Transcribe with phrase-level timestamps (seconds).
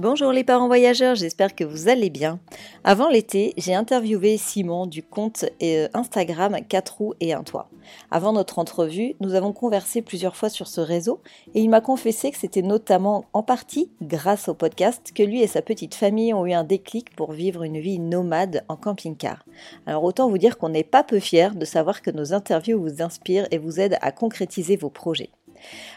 [0.00, 2.38] Bonjour les parents voyageurs, j'espère que vous allez bien.
[2.84, 7.68] Avant l'été, j'ai interviewé Simon du compte euh, Instagram 4 roues et un toit.
[8.12, 11.20] Avant notre entrevue, nous avons conversé plusieurs fois sur ce réseau
[11.52, 15.48] et il m'a confessé que c'était notamment en partie grâce au podcast que lui et
[15.48, 19.44] sa petite famille ont eu un déclic pour vivre une vie nomade en camping-car.
[19.84, 23.02] Alors autant vous dire qu'on n'est pas peu fiers de savoir que nos interviews vous
[23.02, 25.30] inspirent et vous aident à concrétiser vos projets.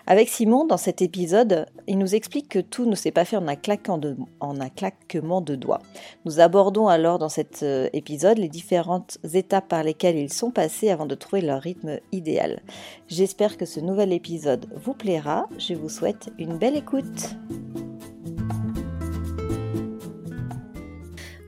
[0.08, 3.48] Avec Simon, dans cet épisode, il nous explique que tout ne s'est pas fait en
[3.48, 5.82] un, claquement de doigts.
[6.26, 10.90] Nous abordons alors dans cet euh, épisode les différentes étapes par lesquelles ils sont passés
[10.90, 12.62] avant de trouver leur rythme idéal.
[13.08, 15.48] J'espère que ce nouvel épisode vous plaira.
[15.58, 17.36] Je vous souhaite une belle écoute.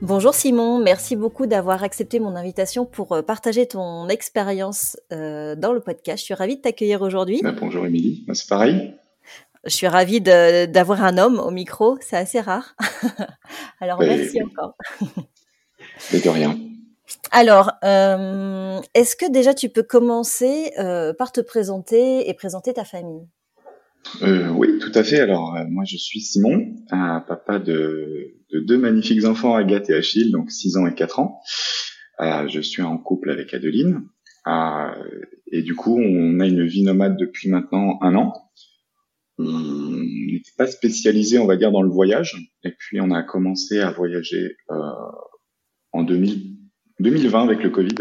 [0.04, 5.72] Bonjour Simon, merci beaucoup d'avoir accepté mon invitation pour euh, partager ton expérience euh, dans
[5.72, 6.18] le podcast.
[6.18, 7.40] Je suis ravie de t'accueillir aujourd'hui.
[7.42, 8.92] Bah, bonjour Émilie, bah, c'est pareil.
[9.64, 12.76] Je suis ravie d'avoir un homme au micro, c'est assez rare.
[13.80, 14.76] Alors merci encore.
[16.12, 16.58] De rien.
[17.30, 20.70] Alors, euh, est-ce que déjà tu peux commencer
[21.16, 23.26] par te présenter et présenter ta famille?
[24.22, 25.20] Euh, oui, tout à fait.
[25.20, 30.30] Alors, moi, je suis Simon, un papa de, de, deux magnifiques enfants, Agathe et Achille,
[30.30, 31.40] donc 6 ans et 4 ans.
[32.20, 34.02] Euh, je suis en couple avec Adeline.
[34.46, 34.90] Euh,
[35.50, 38.32] et du coup, on a une vie nomade depuis maintenant un an.
[39.38, 42.36] On n'était pas spécialisé, on va dire, dans le voyage.
[42.62, 44.56] Et puis, on a commencé à voyager
[45.92, 46.56] en 2000,
[47.00, 47.96] 2020 avec le Covid,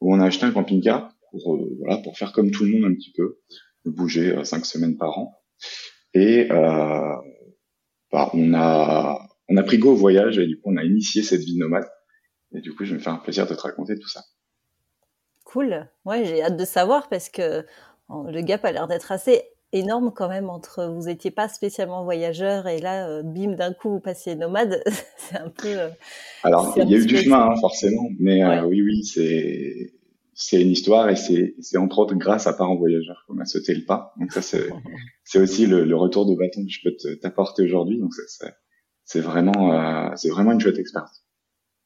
[0.00, 2.94] où on a acheté un camping-car pour, voilà, pour faire comme tout le monde un
[2.94, 3.38] petit peu
[3.90, 5.32] bouger euh, cinq semaines par an.
[6.14, 7.14] Et euh,
[8.12, 11.22] bah, on a on a pris go au voyage et du coup on a initié
[11.22, 11.86] cette vie nomade.
[12.52, 14.22] Et du coup, je vais me faire un plaisir de te raconter tout ça.
[15.44, 15.88] Cool.
[16.04, 17.64] Ouais, j'ai hâte de savoir parce que
[18.08, 22.66] le gap a l'air d'être assez énorme quand même entre vous étiez pas spécialement voyageur
[22.66, 24.82] et là, euh, bim, d'un coup vous passiez nomade.
[25.16, 25.76] c'est un peu.
[26.42, 29.92] Alors, il y a eu du chemin, hein, forcément, mais oui, oui, c'est
[30.38, 33.84] c'est une histoire et c'est entre autres grâce à Parents Voyageurs qu'on a sauté le
[33.86, 34.12] pas.
[34.20, 34.68] Donc ça c'est
[35.40, 37.98] aussi le, le, retour de bâton que je peux t'apporter aujourd'hui.
[37.98, 38.12] Donc
[39.06, 41.24] c'est vraiment euh, c'est vraiment une chouette expérience.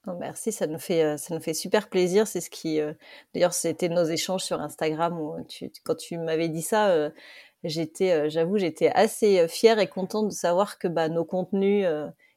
[0.07, 2.27] Oh, merci, ça nous fait euh, ça nous fait super plaisir.
[2.27, 2.95] C'est ce qui euh,
[3.35, 7.11] d'ailleurs c'était nos échanges sur Instagram où tu, quand tu m'avais dit ça,
[7.63, 11.87] j'étais j'avoue j'étais assez fière et contente de savoir que bah, nos contenus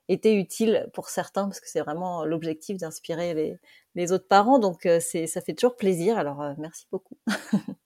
[0.10, 3.58] étaient utiles pour certains parce que c'est vraiment l'objectif d'inspirer
[3.96, 4.60] les, autres parents.
[4.60, 6.18] Donc ça fait toujours plaisir.
[6.18, 7.18] Alors merci beaucoup.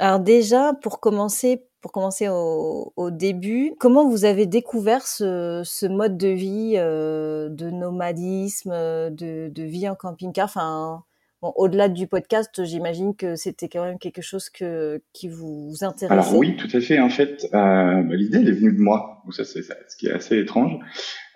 [0.00, 5.86] Alors déjà pour commencer pour commencer au, au, début, comment vous avez découvert ce, ce
[5.86, 10.46] mode de vie euh, de nomadisme, de, de, vie en camping-car?
[10.46, 11.04] Enfin,
[11.40, 16.12] Bon, au-delà du podcast, j'imagine que c'était quand même quelque chose que, qui vous intéressait.
[16.12, 16.98] Alors oui, tout à fait.
[16.98, 19.22] En fait, euh, bah, l'idée elle est venue de moi.
[19.30, 20.72] Ça, c'est ce qui est assez étrange.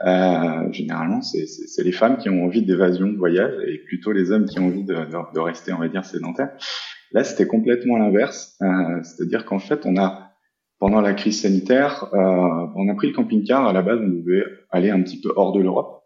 [0.05, 4.47] Euh, généralement, c'est les femmes qui ont envie d'évasion, de voyage, et plutôt les hommes
[4.47, 6.51] qui ont envie de, de, de rester, on va dire, sédentaires.
[7.13, 8.57] Là, c'était complètement l'inverse.
[8.61, 10.32] Euh, C'est-à-dire qu'en fait, on a
[10.83, 13.69] pendant la crise sanitaire, euh, on a pris le camping-car.
[13.69, 16.03] À la base, on devait aller un petit peu hors de l'Europe.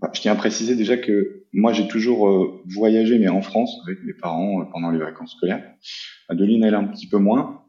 [0.00, 3.76] Bah, je tiens à préciser déjà que moi j'ai toujours euh, voyagé mais en France
[3.84, 5.68] avec mes parents euh, pendant les vacances scolaires.
[6.28, 7.64] Adeline elle un petit peu moins.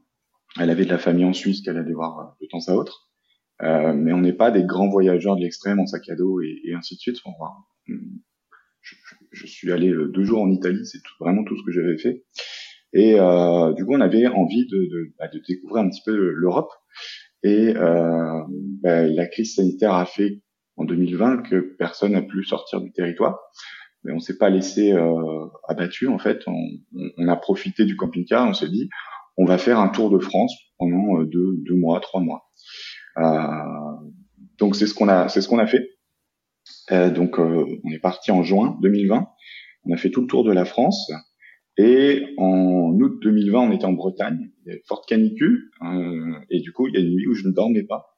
[0.59, 3.09] Elle avait de la famille en Suisse qu'elle allait voir euh, de temps à autre.
[3.59, 6.97] mais on n'est pas des grands voyageurs de l'extrême en sac à dos et, ainsi
[6.97, 7.17] de suite.
[9.31, 12.23] je, suis allé deux jours en Italie, c'est vraiment tout ce que j'avais fait.
[12.93, 16.13] Et euh, du coup, on avait envie de, de, bah, de découvrir un petit peu
[16.13, 16.71] l'Europe.
[17.43, 18.41] Et euh,
[18.81, 20.41] bah, la crise sanitaire a fait
[20.77, 23.39] en 2020 que personne n'a pu sortir du territoire.
[24.03, 26.41] Mais on s'est pas laissé euh, abattu en fait.
[26.47, 26.67] On,
[27.17, 28.47] on, a profité du camping-car.
[28.47, 28.89] On s'est dit,
[29.37, 32.45] on va faire un tour de France pendant euh, deux, deux mois, trois mois.
[33.17, 33.47] Euh,
[34.57, 35.87] donc c'est ce qu'on a, c'est ce qu'on a fait.
[36.91, 39.27] Euh, donc euh, on est parti en juin 2020.
[39.85, 41.11] On a fait tout le tour de la France.
[41.77, 44.51] Et en août 2020, on était en Bretagne.
[44.65, 45.71] Il y avait forte canicule.
[45.81, 48.15] Euh, et du coup, il y a une nuit où je ne dormais pas.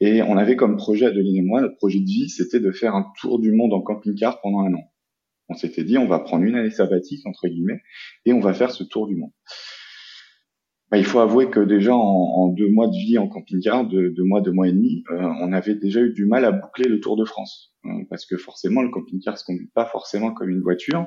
[0.00, 2.94] Et on avait comme projet, Adeline et moi, notre projet de vie, c'était de faire
[2.94, 4.84] un tour du monde en camping-car pendant un an.
[5.48, 7.80] On s'était dit, on va prendre une année sabbatique, entre guillemets,
[8.24, 9.32] et on va faire ce tour du monde.
[10.90, 14.40] Bah, il faut avouer que déjà en, deux mois de vie en camping-car, deux, mois,
[14.40, 17.16] deux mois et demi, euh, on avait déjà eu du mal à boucler le Tour
[17.16, 17.74] de France.
[17.84, 21.06] Euh, parce que forcément, le camping-car se conduit pas forcément comme une voiture.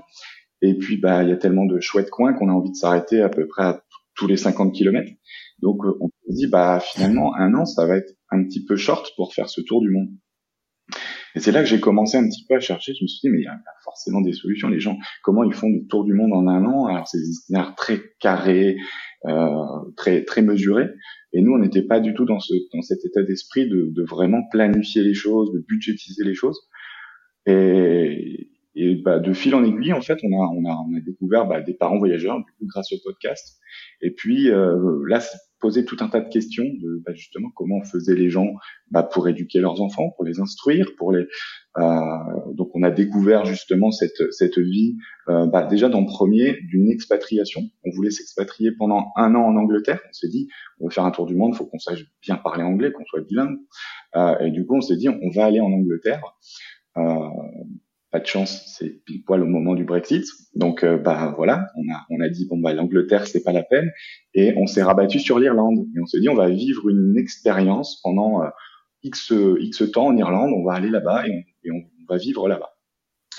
[0.61, 3.21] Et puis, bah, il y a tellement de chouettes coins qu'on a envie de s'arrêter
[3.21, 3.83] à peu près à
[4.15, 5.11] tous les 50 kilomètres.
[5.61, 9.11] Donc on se dit bah finalement un an ça va être un petit peu short
[9.15, 10.09] pour faire ce tour du monde.
[11.35, 12.93] Et c'est là que j'ai commencé un petit peu à chercher.
[12.93, 14.67] Je me suis dit, mais il y a forcément des solutions.
[14.67, 16.87] Les gens, comment ils font du tour du monde en un an?
[16.87, 18.75] Alors, c'est des itinéraires très carrés,
[19.25, 19.55] euh,
[19.95, 20.89] très très mesurés.
[21.31, 24.03] Et nous, on n'était pas du tout dans, ce, dans cet état d'esprit de, de,
[24.03, 26.67] vraiment planifier les choses, de budgétiser les choses.
[27.45, 31.01] Et, et bah, de fil en aiguille, en fait, on a, on a, on a
[31.01, 33.59] découvert bah, des parents voyageurs, du coup, grâce au podcast.
[34.01, 35.21] Et puis euh, là,
[35.59, 38.47] poser tout un tas de questions de bah, justement comment faisaient les gens
[38.89, 41.25] bah, pour éduquer leurs enfants, pour les instruire, pour les.
[41.77, 42.07] Euh,
[42.53, 44.95] donc, on a découvert justement cette cette vie
[45.29, 47.61] euh, bah, déjà dans le premier d'une expatriation.
[47.85, 49.99] On voulait s'expatrier pendant un an en Angleterre.
[50.09, 50.47] On s'est dit,
[50.79, 53.21] on veut faire un tour du monde, faut qu'on sache bien parler anglais, qu'on soit
[53.21, 53.57] bilingue.
[54.15, 56.23] Euh, et du coup, on s'est dit, on va aller en Angleterre.
[56.97, 57.29] Euh,
[58.11, 60.25] pas de chance, c'est pile poil au moment du Brexit.
[60.53, 63.63] Donc euh, bah voilà, on a on a dit bon bah l'Angleterre c'est pas la
[63.63, 63.89] peine
[64.33, 68.01] et on s'est rabattu sur l'Irlande et on s'est dit on va vivre une expérience
[68.03, 68.49] pendant euh,
[69.03, 72.75] x x temps en Irlande, on va aller là-bas et, on, va vivre là-bas.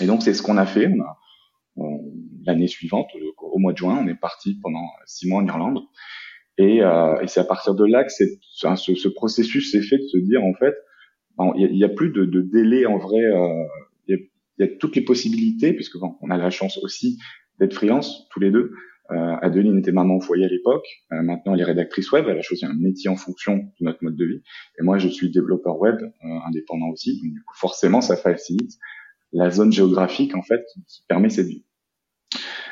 [0.00, 0.86] Et donc c'est ce qu'on a fait.
[0.86, 1.18] On a
[2.46, 3.08] l'année suivante,
[3.38, 5.80] au mois de juin, on est parti pendant six mois en Irlande.
[6.58, 9.98] Et, euh, et c'est à partir de là que c'est, ce, ce, processus s'est fait
[9.98, 10.75] de se dire en fait,
[11.56, 13.22] il n'y a, a, plus de, de, délai en vrai.
[13.22, 13.64] Euh,
[14.58, 17.19] il y a toutes les possibilités, puisque bon, on a la chance aussi
[17.58, 18.72] d'être freelance tous les deux.
[19.10, 20.87] Euh, Adeline était maman au foyer à l'époque.
[21.12, 22.26] Euh, maintenant, elle est rédactrice web.
[22.28, 24.43] Elle a choisi un métier en fonction de notre mode de vie.
[24.78, 27.20] Et moi, je suis développeur web euh, indépendant aussi.
[27.20, 28.78] Donc, du coup, forcément, ça facilite
[29.32, 31.64] la zone géographique en fait qui, permet cette vie.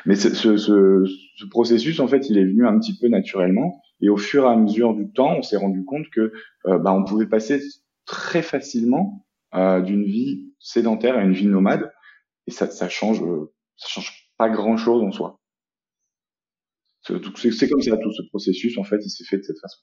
[0.05, 3.81] Mais ce, ce, ce, processus, en fait, il est venu un petit peu naturellement.
[4.01, 6.31] Et au fur et à mesure du temps, on s'est rendu compte que
[6.65, 7.61] euh, bah, on pouvait passer
[8.05, 9.25] très facilement
[9.55, 11.91] euh, d'une vie sédentaire à une vie nomade,
[12.47, 15.39] et ça, ça change, euh, ça change pas grand chose en soi.
[17.03, 19.81] C'est comme ça tout ce processus en fait, il s'est fait de cette façon.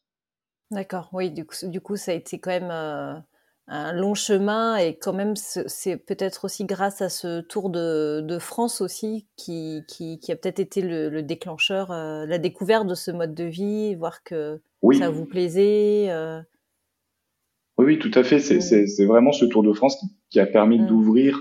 [0.70, 3.14] D'accord, oui, du coup, du coup, ça a été quand même euh,
[3.68, 8.38] un long chemin et quand même c'est peut-être aussi grâce à ce tour de, de
[8.38, 12.94] France aussi qui, qui, qui a peut-être été le, le déclencheur, euh, la découverte de
[12.94, 14.60] ce mode de vie, voir que
[14.98, 16.06] ça vous plaisait.
[16.10, 16.40] Euh...
[17.78, 18.40] Oui, oui, tout à fait.
[18.40, 20.86] C'est vraiment ce Tour de France qui, qui a permis mm.
[20.86, 21.40] d'ouvrir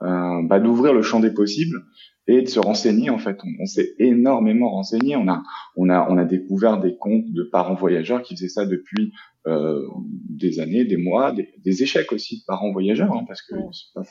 [0.00, 1.82] bah, d'ouvrir le champ des possibles
[2.28, 3.38] et de se renseigner en fait.
[3.60, 5.16] On, s'est énormément renseigné.
[5.16, 5.42] On a
[5.76, 9.12] on a on a découvert des comptes de parents voyageurs qui faisaient ça depuis
[9.46, 13.54] euh, des années, des mois, des, des, échecs aussi de parents voyageurs, hein, parce que
[13.94, 14.02] pas,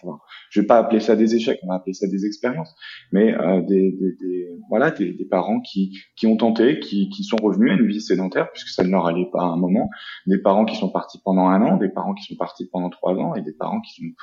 [0.50, 2.74] je vais pas appeler ça des échecs, on va appeler ça des expériences,
[3.12, 7.26] mais euh, des, des, des, voilà des, des, parents qui qui ont tenté, qui, qui
[7.26, 9.90] sont revenus à une vie sédentaire puisque ça ne leur allait pas à un moment,
[10.26, 13.16] des parents qui sont partis pendant un an, des parents qui sont partis pendant trois
[13.16, 14.14] ans et des parents qui sont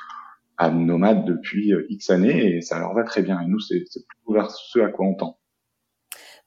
[0.57, 3.39] à nomades depuis euh, X années et ça leur va très bien.
[3.41, 5.39] Et nous, c'est plutôt vers ce à quoi on tend.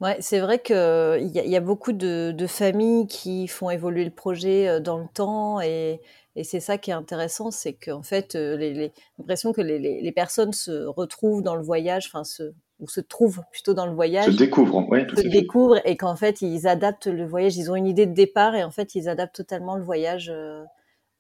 [0.01, 4.05] Ouais, c'est vrai qu'il y, a, y a beaucoup de, de, familles qui font évoluer
[4.05, 6.03] le projet euh, dans le temps et,
[6.35, 10.03] et c'est ça qui est intéressant, c'est qu'en fait, euh, les, l'impression que les, les,
[10.03, 13.95] les, personnes se retrouvent dans le voyage, enfin se ou se trouvent plutôt dans le
[13.95, 14.27] voyage.
[14.27, 15.01] Se découvrent, oui.
[15.17, 17.57] Se découvrent et qu'en fait ils adaptent le voyage.
[17.57, 20.63] Ils ont une idée de départ et en fait ils adaptent totalement le voyage euh,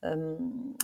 [0.04, 0.36] euh,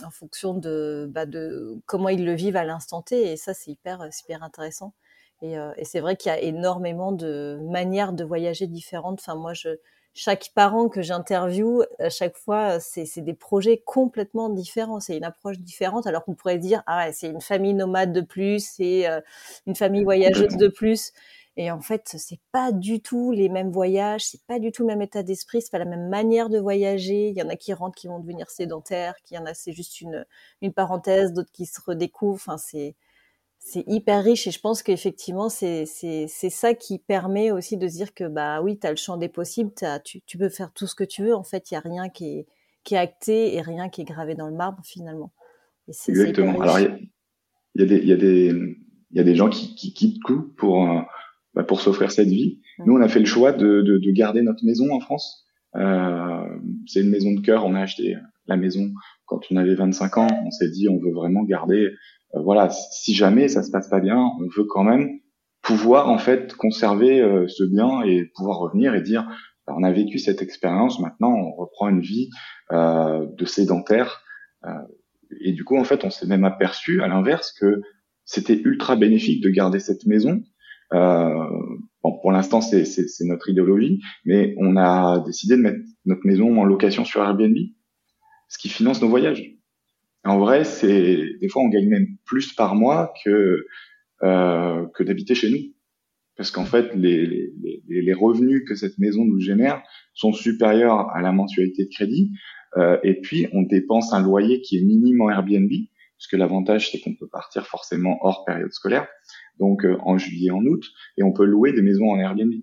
[0.03, 3.31] en fonction de, bah, de comment ils le vivent à l'instant T.
[3.31, 4.93] Et ça, c'est hyper, hyper intéressant.
[5.41, 9.19] Et, euh, et c'est vrai qu'il y a énormément de manières de voyager différentes.
[9.21, 9.69] Enfin, moi, je,
[10.13, 14.99] chaque parent que j'interviewe, à chaque fois, c'est des projets complètement différents.
[14.99, 16.05] C'est une approche différente.
[16.07, 19.21] Alors qu'on pourrait dire, ah, c'est une famille nomade de plus, c'est euh,
[19.65, 21.13] une famille voyageuse de plus.
[21.55, 24.87] Et en fait, c'est pas du tout les mêmes voyages, c'est pas du tout le
[24.87, 27.29] même état d'esprit, c'est pas la même manière de voyager.
[27.29, 29.71] Il y en a qui rentrent, qui vont devenir sédentaires, qui y en a, c'est
[29.71, 30.25] juste une,
[30.61, 32.35] une parenthèse, d'autres qui se redécouvrent.
[32.35, 32.95] Enfin, c'est,
[33.59, 37.87] c'est hyper riche et je pense qu'effectivement, c'est, c'est, c'est ça qui permet aussi de
[37.87, 39.71] se dire que, bah oui, tu as le champ des possibles,
[40.03, 41.35] tu, tu peux faire tout ce que tu veux.
[41.35, 42.47] En fait, il y a rien qui est,
[42.83, 45.31] qui est acté et rien qui est gravé dans le marbre finalement.
[45.87, 46.59] Et Exactement.
[46.61, 46.85] Alors, il
[47.75, 48.47] y a, des, il y a des,
[49.11, 50.89] il y a des gens qui, qui quittent tout pour,
[51.53, 52.59] bah, pour s'offrir cette vie.
[52.85, 55.45] Nous, on a fait le choix de, de, de garder notre maison en France.
[55.75, 56.45] Euh,
[56.87, 57.65] c'est une maison de cœur.
[57.65, 58.15] On a acheté
[58.47, 58.91] la maison
[59.25, 60.27] quand on avait 25 ans.
[60.45, 61.91] On s'est dit, on veut vraiment garder.
[62.35, 65.19] Euh, voilà, si jamais ça se passe pas bien, on veut quand même
[65.61, 69.27] pouvoir en fait conserver euh, ce bien et pouvoir revenir et dire,
[69.67, 70.99] bah, on a vécu cette expérience.
[70.99, 72.29] Maintenant, on reprend une vie
[72.71, 74.21] euh, de sédentaire.
[75.41, 77.81] et du coup, en fait, on s'est même aperçu, à l'inverse, que
[78.25, 80.41] c'était ultra bénéfique de garder cette maison
[80.93, 81.47] euh,
[82.03, 86.65] bon, pour l'instant, c'est notre idéologie, mais on a décidé de mettre notre maison en
[86.65, 87.57] location sur Airbnb,
[88.49, 89.53] ce qui finance nos voyages.
[90.23, 93.65] En vrai, c'est des fois on gagne même plus par mois que
[94.23, 95.73] euh, que d'habiter chez nous.
[96.37, 99.83] parce qu'en fait, les, les, les, revenus que cette maison nous génère
[100.13, 102.31] sont supérieurs à la mensualité de crédit.
[102.77, 105.69] Euh, et puis, on dépense un loyer qui est minime en Airbnb,
[106.17, 109.07] puisque l'avantage, c'est qu'on peut partir forcément hors période scolaire,
[109.59, 110.83] donc euh, en juillet, en août,
[111.17, 112.53] et on peut louer des maisons en Airbnb.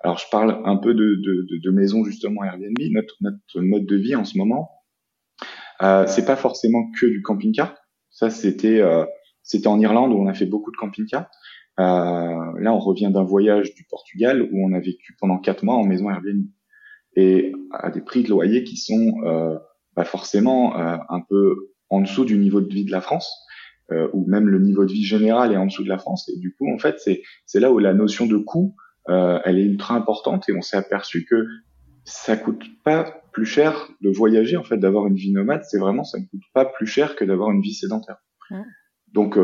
[0.00, 2.76] Alors, je parle un peu de, de, de, de maisons justement Airbnb.
[2.90, 4.70] Notre, notre mode de vie en ce moment,
[5.82, 7.74] euh, c'est pas forcément que du camping-car.
[8.10, 9.04] Ça, c'était euh,
[9.66, 11.30] en Irlande où on a fait beaucoup de camping-car.
[11.80, 15.76] Euh, là, on revient d'un voyage du Portugal où on a vécu pendant quatre mois
[15.76, 16.44] en maison Airbnb
[17.16, 19.58] et à des prix de loyer qui sont euh,
[19.96, 23.30] bah forcément euh, un peu en dessous du niveau de vie de la France.
[23.90, 26.28] Euh, ou même le niveau de vie général est en dessous de la France.
[26.28, 27.00] Et du coup, en fait,
[27.46, 28.74] c'est là où la notion de coût,
[29.08, 31.46] euh, elle est ultra importante et on s'est aperçu que
[32.04, 35.62] ça coûte pas plus cher de voyager, en fait, d'avoir une vie nomade.
[35.64, 38.16] C'est vraiment, ça ne coûte pas plus cher que d'avoir une vie sédentaire.
[39.12, 39.38] Donc,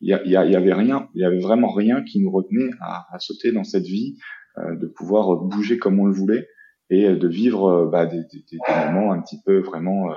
[0.00, 3.06] il y, y, y, avait rien, il y avait vraiment rien qui nous retenait à,
[3.12, 4.16] à sauter dans cette vie,
[4.58, 6.48] euh, de pouvoir bouger comme on le voulait
[6.90, 10.10] et de vivre bah, des, des, des, moments un petit peu vraiment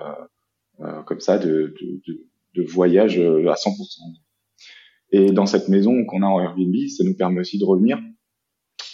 [0.80, 3.75] euh, comme ça de, de, de, de voyage à 100%.
[5.13, 8.00] Et dans cette maison qu'on a en Airbnb, ça nous permet aussi de revenir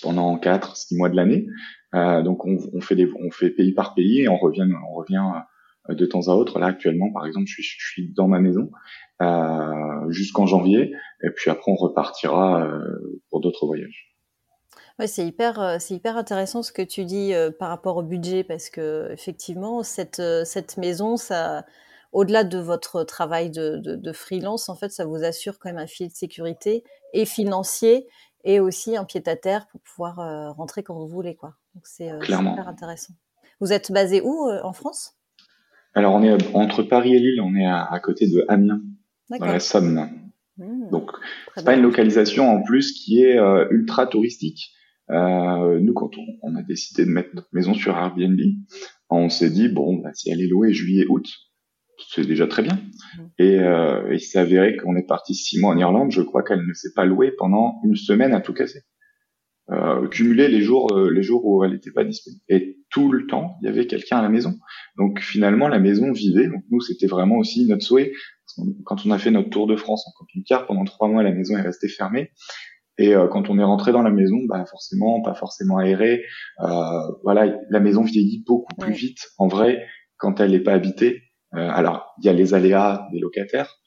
[0.01, 1.47] pendant 4, 6 mois de l'année.
[1.95, 5.23] Euh, donc on, fait des, on fait pays par pays et on revient, on revient
[5.89, 6.59] de temps à autre.
[6.59, 8.69] Là actuellement, par exemple, je suis, dans ma maison
[9.21, 14.07] euh, jusqu'en janvier, et puis après on repartira euh, pour d'autres voyages.
[14.99, 18.03] Ouais, c'est hyper, euh, c'est hyper intéressant ce que tu dis euh, par rapport au
[18.03, 21.65] budget parce que effectivement cette euh, cette maison, ça,
[22.11, 25.77] au-delà de votre travail de, de, de, freelance, en fait, ça vous assure quand même
[25.77, 26.83] un filet de sécurité
[27.13, 28.07] et financier
[28.43, 31.55] et aussi un pied à terre pour pouvoir euh, rentrer quand vous voulez, quoi.
[31.75, 33.13] Donc c'est super intéressant.
[33.59, 35.15] Vous êtes basé où en France?
[35.93, 38.81] Alors on est entre Paris et Lille, on est à, à côté de Amiens
[39.29, 40.09] dans la Somme.
[40.57, 41.11] Mmh, Donc,
[41.55, 44.71] c'est pas une localisation en plus qui est euh, ultra touristique.
[45.09, 48.39] Euh, nous, quand on, on, a décidé de mettre notre maison sur Airbnb,
[49.09, 51.27] on s'est dit bon, bah, si elle est louée juillet-août,
[52.09, 52.75] c'est déjà très bien.
[52.75, 53.23] Mmh.
[53.39, 56.11] Et euh, il s'est avéré qu'on est parti six mois en Irlande.
[56.11, 58.81] Je crois qu'elle ne s'est pas louée pendant une semaine à tout casser.
[59.69, 62.41] Euh, cumuler les jours, euh, les jours où elle n'était pas disponible.
[62.47, 64.55] Et tout le temps, il y avait quelqu'un à la maison.
[64.97, 66.47] Donc finalement, la maison vivait.
[66.47, 68.13] Donc nous, c'était vraiment aussi notre souhait
[68.83, 71.57] quand on a fait notre tour de France en camping-car, pendant trois mois, la maison
[71.57, 72.31] est restée fermée.
[72.97, 76.23] Et euh, quand on est rentré dans la maison, bah forcément, pas forcément aéré.
[76.61, 76.67] Euh,
[77.23, 79.27] voilà, la maison vieillit beaucoup plus vite.
[79.37, 79.85] En vrai,
[80.17, 81.21] quand elle n'est pas habitée.
[81.55, 83.79] Euh, alors, il y a les aléas des locataires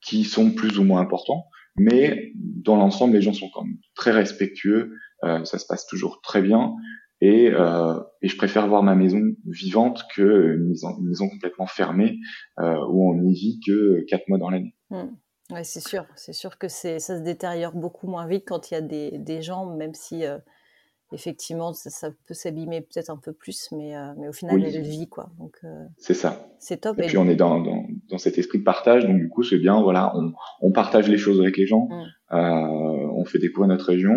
[0.00, 4.10] qui sont plus ou moins importants, mais dans l'ensemble, les gens sont quand même très
[4.10, 4.94] respectueux.
[5.24, 6.74] Euh, ça se passe toujours très bien.
[7.20, 12.18] Et, euh, et, je préfère voir ma maison vivante que une maison, complètement fermée
[12.58, 14.74] où on n'y vit que quatre mois dans l'année.
[14.90, 15.04] Mmh.
[15.62, 18.80] C'est sûr, c'est sûr que ça se détériore beaucoup moins vite quand il y a
[18.80, 20.24] des, gens, même si
[21.12, 24.72] effectivement ça, ça, peut s'abîmer peut-être un peu plus, mais, euh, mais au final oui.
[24.74, 25.30] elle vit quoi.
[25.38, 26.48] Donc euh, c'est ça.
[26.58, 26.98] C'est top.
[26.98, 29.42] Et, et puis on est dans, dans, dans, cet esprit de partage, donc du coup
[29.42, 32.34] c'est bien, voilà, on, on, partage les choses avec les gens, mmh.
[33.14, 34.14] on fait découvrir notre région,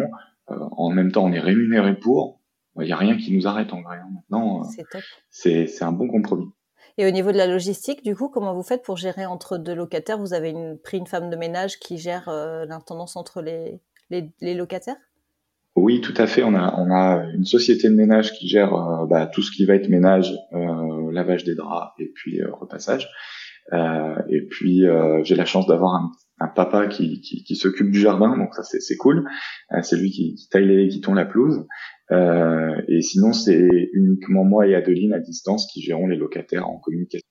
[0.48, 2.40] en même temps on est rémunéré pour
[2.82, 3.98] il n'y a rien qui nous arrête en vrai.
[3.98, 4.10] Hein.
[4.14, 6.50] Maintenant, euh, c'est un bon compromis.
[6.98, 9.76] Et au niveau de la logistique, du coup, comment vous faites pour gérer entre deux
[9.76, 10.18] locataires?
[10.18, 14.32] Vous avez une, pris une femme de ménage qui gère euh, l'intendance entre les, les,
[14.40, 14.96] les, locataires?
[15.76, 16.44] Oui, tout à fait.
[16.44, 19.66] On a, on a une société de ménage qui gère euh, bah, tout ce qui
[19.66, 23.10] va être ménage, euh, lavage des draps et puis euh, repassage.
[23.74, 24.84] Euh, et puis
[25.24, 28.62] j'ai la chance d'avoir un, un, papa qui, qui, qui s'occupe du jardin, donc ça
[28.64, 29.28] c'est cool.
[29.82, 31.66] c'est lui qui, qui taille les guitons, la pelouse.
[32.12, 36.78] Euh, et sinon, c'est uniquement moi et Adeline à distance qui gérons les locataires en
[36.78, 37.28] communication.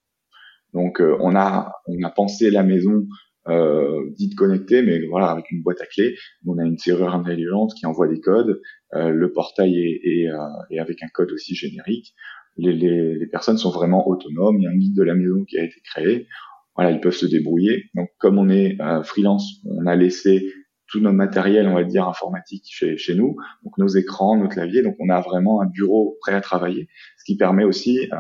[0.73, 3.07] Donc, euh, on a on a pensé la maison
[3.49, 6.17] euh, dite connectée, mais voilà avec une boîte à clés.
[6.47, 8.61] On a une serrure intelligente qui envoie des codes.
[8.95, 10.39] Euh, le portail est, est, euh,
[10.71, 12.15] est, avec un code aussi générique.
[12.57, 14.59] Les, les, les, personnes sont vraiment autonomes.
[14.59, 16.29] Il y a un guide de la maison qui a été créé.
[16.77, 17.85] Voilà, ils peuvent se débrouiller.
[17.95, 20.53] Donc, comme on est freelance, on a laissé
[20.95, 24.83] tout notre matériel, on va dire, informatique chez, chez nous, donc nos écrans, nos claviers,
[24.83, 28.17] donc on a vraiment un bureau prêt à travailler, ce qui permet aussi, euh,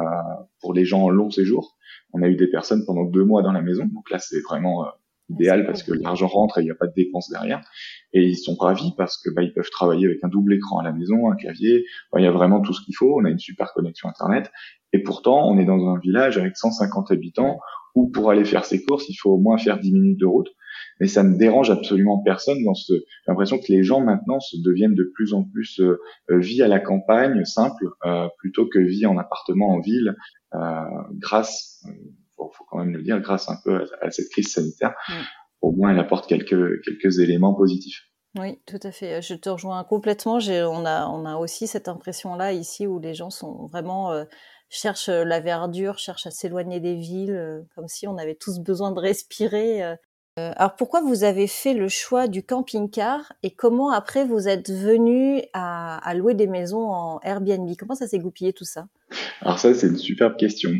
[0.60, 1.76] pour les gens en long séjour,
[2.12, 4.84] on a eu des personnes pendant deux mois dans la maison, donc là c'est vraiment
[4.84, 4.90] euh,
[5.28, 7.60] idéal parce que l'argent rentre et il n'y a pas de dépenses derrière,
[8.12, 10.84] et ils sont ravis parce que bah, ils peuvent travailler avec un double écran à
[10.84, 13.30] la maison, un clavier, bah, il y a vraiment tout ce qu'il faut, on a
[13.30, 14.50] une super connexion internet,
[14.92, 17.58] et pourtant on est dans un village avec 150 habitants
[17.94, 20.48] où pour aller faire ses courses, il faut au moins faire 10 minutes de route.
[21.00, 22.92] Mais ça ne dérange absolument personne dans ce
[23.28, 26.00] l'impression que les gens maintenant se deviennent de plus en plus euh,
[26.30, 30.16] euh, vie à la campagne simple euh, plutôt que vie en appartement en ville
[30.54, 30.84] euh,
[31.20, 31.86] grâce
[32.44, 35.12] faut, faut, quand même le dire grâce un peu à, à cette crise sanitaire mmh.
[35.62, 38.02] au moins elle apporte quelques quelques éléments positifs
[38.38, 39.22] Oui, tout à fait.
[39.22, 40.38] Je te rejoins complètement.
[40.38, 44.24] On a, on a aussi cette impression-là ici où les gens sont vraiment euh,
[44.68, 48.90] cherchent la verdure, cherchent à s'éloigner des villes, euh, comme si on avait tous besoin
[48.92, 49.82] de respirer.
[49.84, 49.96] Euh.
[50.36, 55.42] alors pourquoi vous avez fait le choix du camping-car et comment après vous êtes venu
[55.52, 57.70] à, à, louer des maisons en Airbnb?
[57.78, 58.88] Comment ça s'est goupillé tout ça?
[59.42, 60.72] Alors ça c'est une superbe question.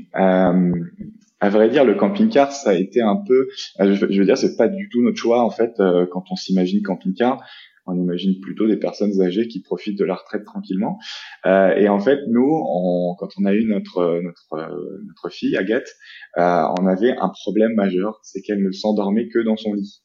[1.44, 3.48] À vrai dire, le camping-car, ça a été un peu,
[3.78, 5.78] euh, je veux dire, c'est pas du tout notre choix en fait.
[5.78, 7.44] Euh, quand on s'imagine camping-car,
[7.84, 10.98] on imagine plutôt des personnes âgées qui profitent de la retraite tranquillement.
[11.44, 14.70] Euh, et en fait, nous, on, quand on a eu notre notre
[15.06, 15.90] notre fille Agathe,
[16.38, 20.02] on avait un problème majeur, c'est qu'elle ne s'endormait que dans son lit.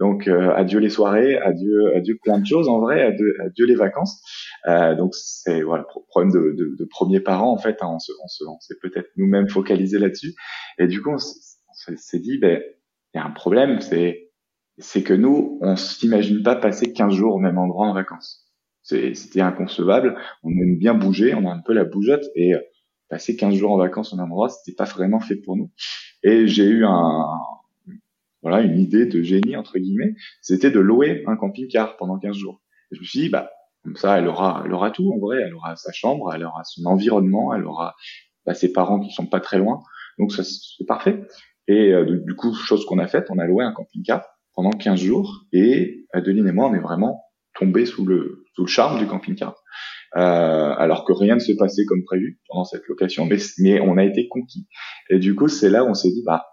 [0.00, 4.20] Donc adieu les soirées, adieu adieu plein de choses en vrai, adieu, adieu les vacances.
[4.66, 7.78] Euh, donc c'est voilà problème de, de, de premiers parents en fait.
[7.80, 10.34] Hein, on se on se on s'est peut-être nous-mêmes focalisé là-dessus.
[10.78, 12.62] Et du coup on s'est dit ben
[13.14, 14.32] il y a un problème, c'est
[14.78, 18.40] c'est que nous on s'imagine pas passer 15 jours au même endroit en vacances.
[18.82, 20.16] C'était inconcevable.
[20.42, 22.60] On aime bien bouger, on a un peu la bougeotte et euh,
[23.08, 25.70] passer 15 jours en vacances au même endroit, c'était pas vraiment fait pour nous.
[26.22, 27.26] Et j'ai eu un
[28.44, 32.62] voilà une idée de génie entre guillemets, c'était de louer un camping-car pendant 15 jours.
[32.92, 33.50] Je me suis dit bah
[33.84, 35.42] comme ça, elle aura, elle aura tout en vrai.
[35.46, 37.94] Elle aura sa chambre, elle aura son environnement, elle aura
[38.46, 39.82] bah, ses parents qui sont pas très loin.
[40.18, 41.22] Donc ça, c'est parfait.
[41.68, 44.24] Et euh, du coup, chose qu'on a faite, on a loué un camping-car
[44.54, 47.22] pendant 15 jours et Adeline et moi, on est vraiment
[47.58, 49.54] tombés sous le, sous le charme du camping-car.
[50.16, 53.96] Euh, alors que rien ne s'est passé comme prévu pendant cette location, mais, mais on
[53.98, 54.66] a été conquis.
[55.10, 56.46] Et du coup, c'est là où on s'est dit, bah,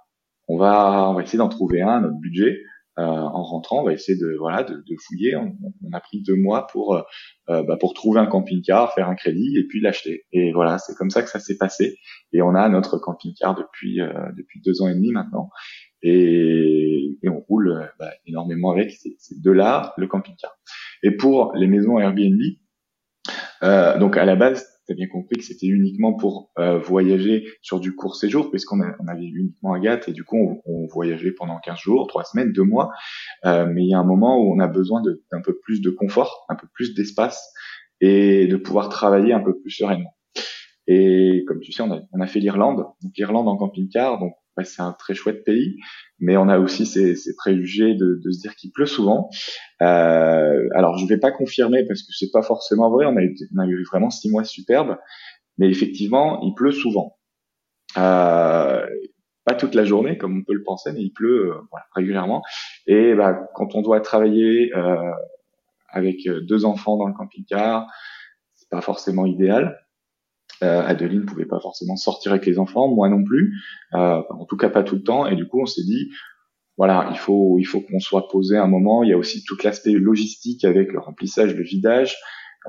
[0.51, 2.60] on va, on va essayer d'en trouver un notre budget.
[3.00, 5.38] Euh, en rentrant, on va essayer de voilà de, de fouiller.
[5.38, 7.01] On, on, a pris deux mois pour euh,
[7.50, 10.25] euh, bah, pour trouver un camping-car, faire un crédit et puis l'acheter.
[10.34, 11.98] Et voilà, c'est comme ça que ça s'est passé.
[12.34, 14.00] Et on a notre camping-car depuis
[14.36, 15.50] depuis deux ans et demi maintenant.
[16.03, 18.91] Et, on roule bah, énormément avec.
[18.91, 20.51] C'est de là le camping-car.
[21.01, 22.41] Et pour les maisons Airbnb,
[23.63, 27.95] euh, donc à la base, bien compris que c'était uniquement pour euh, voyager sur du
[27.95, 32.08] court séjour, puisqu'on on avait uniquement Agathe, et du coup on, voyageait pendant 15 jours,
[32.08, 32.91] 3 semaines, 2 mois.
[33.45, 35.89] Euh, mais il y a un moment où on a besoin d'un peu plus de
[35.89, 37.54] confort, un peu plus d'espace,
[38.01, 40.15] et de pouvoir travailler un peu plus sereinement.
[40.88, 44.34] Et comme tu sais, on a, fait l'Irlande, l'Irlande en camping-car, donc
[44.64, 45.78] c'est un très chouette pays,
[46.20, 49.30] mais on a aussi ces, ces préjugés de, de, se dire qu'il pleut souvent.
[49.82, 53.06] Euh, alors je vais pas confirmer parce que c'est pas forcément vrai.
[53.06, 54.98] On a, eu, on a eu vraiment six mois superbes,
[55.58, 57.18] mais effectivement il pleut souvent.
[57.98, 58.86] Euh,
[59.44, 62.44] pas toute la journée comme on peut le penser, mais il pleut euh, voilà, régulièrement.
[62.88, 65.12] Et bah, quand on doit travailler euh,
[65.90, 67.88] avec deux enfants dans le camping-car,
[68.54, 69.78] c'est pas forcément idéal.
[70.63, 73.56] Euh, Adeline pouvait pas forcément sortir avec les enfants, moi non plus,
[73.93, 75.26] euh, en tout cas pas tout le temps.
[75.28, 76.12] Et du coup, on s'est dit,
[76.78, 79.04] voilà, il faut il faut qu'on soit posé un moment.
[79.04, 82.15] Il y a aussi tout l'aspect logistique avec le remplissage, le vidage,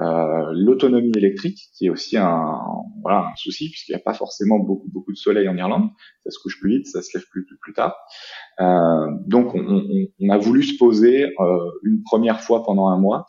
[0.01, 2.59] euh, l'autonomie électrique qui est aussi un
[3.03, 5.91] voilà un souci puisqu'il n'y a pas forcément beaucoup beaucoup de soleil en Irlande.
[6.25, 7.95] Ça se couche plus vite, ça se lève plus plus, tard.
[8.61, 9.85] Euh, donc on,
[10.19, 13.27] on, a voulu se poser euh, une première fois pendant un mois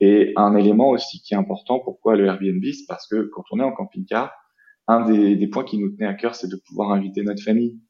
[0.00, 3.60] et un élément aussi qui est important, pourquoi le Airbnb, c'est parce que quand on
[3.60, 4.32] est en camping-car,
[4.86, 7.80] un des, des, points qui nous tenait à cœur, c'est de pouvoir inviter notre famille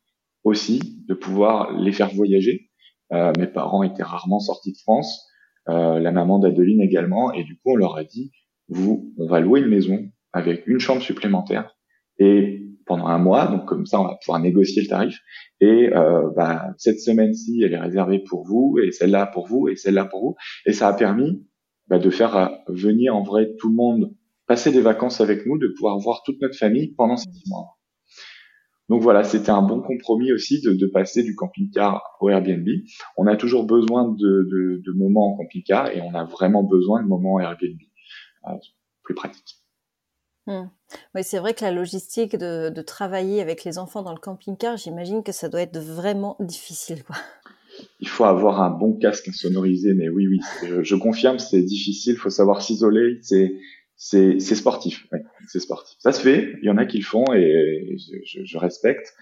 [0.42, 2.70] aussi, de pouvoir les faire voyager.
[3.12, 5.26] Euh, mes parents étaient rarement sortis de France,
[5.68, 8.32] euh, la maman d'Adeline également, et du coup on leur a dit,
[8.68, 9.98] vous, on va louer une maison
[10.32, 11.74] avec une chambre supplémentaire
[12.18, 15.20] et pendant un mois, donc comme ça on va pouvoir négocier le tarif.
[15.60, 19.76] Et euh, bah, cette semaine-ci, elle est réservée pour vous, et celle-là pour vous, et
[19.76, 20.36] celle-là pour vous.
[20.66, 21.46] Et ça a permis
[21.88, 24.14] bah, de faire euh, venir en vrai tout le monde
[24.46, 27.78] passer des vacances avec nous, de pouvoir voir toute notre famille pendant ces dix mois.
[28.88, 32.66] Donc voilà, c'était un bon compromis aussi de, passer du camping-car au Airbnb.
[33.18, 37.38] On a toujours besoin de, moments en camping-car et on a vraiment besoin de moments
[37.38, 37.78] Airbnb
[38.46, 38.52] euh,
[39.02, 39.56] plus pratiques.
[40.46, 40.68] Hmm.
[41.14, 44.78] Oui, c'est vrai que la logistique de, de, travailler avec les enfants dans le camping-car,
[44.78, 47.04] j'imagine que ça doit être vraiment difficile.
[47.04, 47.16] Quoi
[48.00, 50.38] il faut avoir un bon casque sonorisé, mais oui, oui,
[50.82, 53.54] je, confirme, c'est difficile, il faut savoir s'isoler, c'est
[53.96, 55.08] c'est c'est sportif,
[55.48, 55.96] c'est sportif.
[55.98, 59.12] Ça se fait, il y en a qui le font et je, je, respecte.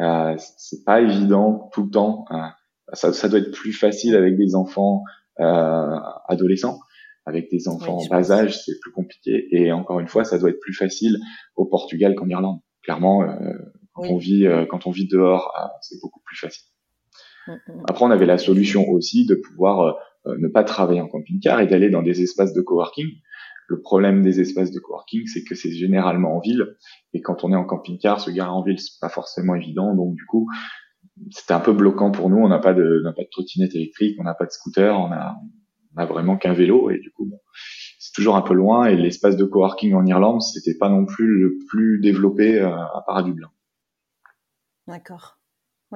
[0.00, 2.24] Euh, c'est pas évident tout le temps.
[2.30, 2.50] Hein.
[2.92, 5.04] Ça, ça doit être plus facile avec des enfants
[5.40, 5.96] euh,
[6.28, 6.80] adolescents.
[7.26, 9.46] Avec des enfants en bas âge, c'est plus compliqué.
[9.50, 11.18] Et encore une fois, ça doit être plus facile
[11.56, 12.60] au Portugal qu'en Irlande.
[12.82, 13.54] Clairement, euh,
[13.94, 16.66] quand on vit euh, quand on vit dehors, euh, c'est beaucoup plus facile.
[17.46, 17.82] Mm, mm.
[17.88, 19.92] Après, on avait la solution aussi de pouvoir euh,
[20.26, 23.08] euh, ne pas travailler en camping-car et d'aller dans des espaces de coworking.
[23.68, 26.76] Le problème des espaces de coworking, c'est que c'est généralement en ville.
[27.12, 29.94] Et quand on est en camping-car, se garer en ville, c'est pas forcément évident.
[29.94, 30.48] Donc, du coup,
[31.30, 32.36] c'était un peu bloquant pour nous.
[32.36, 35.12] On n'a pas de, n'a pas de trottinette électrique, on n'a pas de scooter, on
[35.12, 35.36] a,
[35.96, 37.40] a vraiment qu'un vélo et du coup, bon,
[37.98, 41.26] c'est toujours un peu loin et l'espace de coworking en Irlande, c'était pas non plus
[41.26, 43.50] le plus développé euh, à part à Dublin.
[44.86, 45.38] D'accord.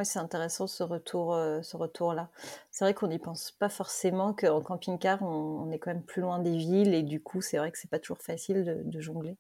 [0.05, 2.31] C'est intéressant ce retour, euh, ce retour-là.
[2.71, 6.39] C'est vrai qu'on n'y pense pas forcément qu'en camping-car, on, est quand même plus loin
[6.39, 9.37] des villes et du coup, c'est vrai que c'est pas toujours facile de, jongler.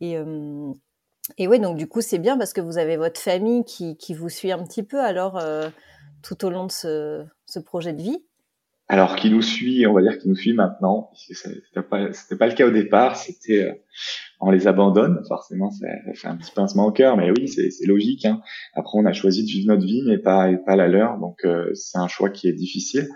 [0.00, 0.72] Et, euh,
[1.38, 4.14] et oui, donc du coup, c'est bien parce que vous avez votre famille qui, qui
[4.14, 5.42] vous suit un petit peu alors
[6.22, 8.24] tout au long de ce, ce projet de vie.
[8.92, 11.08] Alors, qui nous suit, on va dire qui nous suit maintenant.
[11.14, 13.16] C'était pas, pas le cas au départ.
[13.16, 13.72] C'était, euh,
[14.38, 15.22] on les abandonne.
[15.28, 18.26] Forcément, ça, fait un petit pincement au cœur, mais oui, c'est logique.
[18.26, 18.42] Hein.
[18.74, 21.16] Après, on a choisi de vivre notre vie, mais pas, pas la leur.
[21.20, 23.08] Donc, euh, c'est un choix qui est difficile,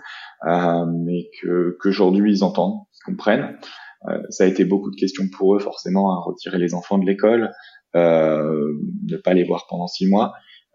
[0.47, 3.59] euh, mais que qu'aujourd'hui ils entendent, ils comprennent.
[4.07, 7.05] Euh, ça a été beaucoup de questions pour eux, forcément, à retirer les enfants de
[7.05, 7.51] l'école,
[7.93, 10.33] ne pas les voir pendant six mois.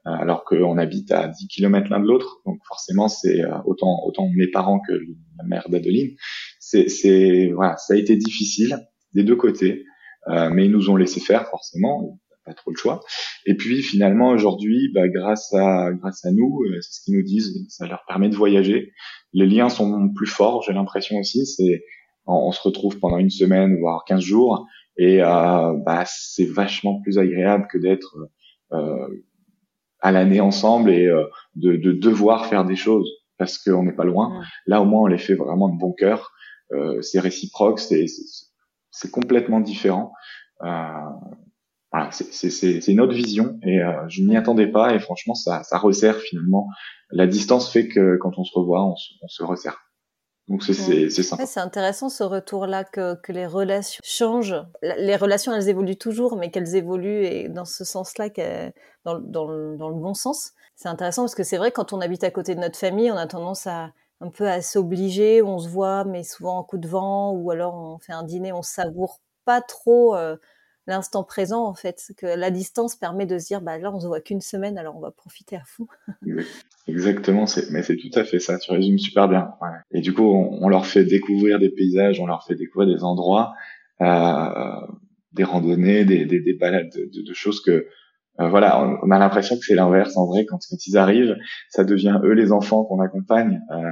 [0.08, 2.40] Euh, alors qu'on habite à 10 km l'un de l'autre.
[2.44, 6.16] Donc forcément, c'est euh, autant autant mes parents que la mère d'Adeline.
[6.58, 8.78] C'est voilà, ça a été difficile
[9.14, 9.84] des deux côtés,
[10.28, 13.00] euh, mais ils nous ont laissé faire forcément, pas trop le choix.
[13.46, 17.64] Et puis finalement aujourd'hui, bah, grâce à grâce à nous, c'est ce qu'ils nous disent,
[17.68, 18.92] ça leur permet de voyager.
[19.32, 21.46] Les liens sont plus forts, j'ai l'impression aussi.
[21.46, 21.84] C'est
[22.26, 27.18] on, se retrouve pendant une semaine voire 15 jours et euh, bah, c'est vachement plus
[27.18, 28.16] agréable que d'être
[28.72, 29.08] euh,
[30.02, 34.04] à l'année ensemble et euh, de, de, devoir faire des choses parce qu'on n'est pas
[34.04, 34.42] loin.
[34.66, 36.32] Là, au moins, on les fait vraiment de bon cœur.
[36.72, 38.06] Euh, c'est réciproque, c'est
[38.90, 40.12] c'est complètement différent.
[40.62, 40.86] Euh,
[41.90, 45.78] voilà, c'est une autre vision et euh, je n'y attendais pas et franchement, ça, ça
[45.78, 46.68] resserre finalement.
[47.10, 49.78] La distance fait que quand on se revoit, on se, on se resserre.
[50.52, 54.62] Donc c'est intéressant ce retour-là que, que, les relations changent.
[54.82, 58.28] Les relations, elles évoluent toujours, mais qu'elles évoluent et dans ce sens-là,
[59.06, 60.52] dans, dans, dans, le bon sens.
[60.76, 63.16] C'est intéressant parce que c'est vrai quand on habite à côté de notre famille, on
[63.16, 65.40] a tendance à un peu à s'obliger.
[65.40, 68.52] On se voit, mais souvent en coup de vent, ou alors on fait un dîner,
[68.52, 70.14] on savoure pas trop.
[70.16, 70.36] Euh,
[70.86, 74.06] l'instant présent en fait, que la distance permet de se dire bah là on se
[74.06, 75.86] voit qu'une semaine alors on va profiter à fond.
[76.88, 79.52] Exactement, c'est mais c'est tout à fait ça, tu résumes super bien.
[79.92, 83.52] Et du coup on, leur fait découvrir des paysages, on leur fait découvrir des endroits,
[84.00, 84.86] euh,
[85.32, 87.86] des randonnées, des, des, des balades de, de, choses que
[88.40, 91.36] euh, voilà, on, a l'impression que c'est l'inverse en vrai quand, quand ils arrivent,
[91.68, 93.60] ça devient eux les enfants qu'on accompagne.
[93.70, 93.90] Euh,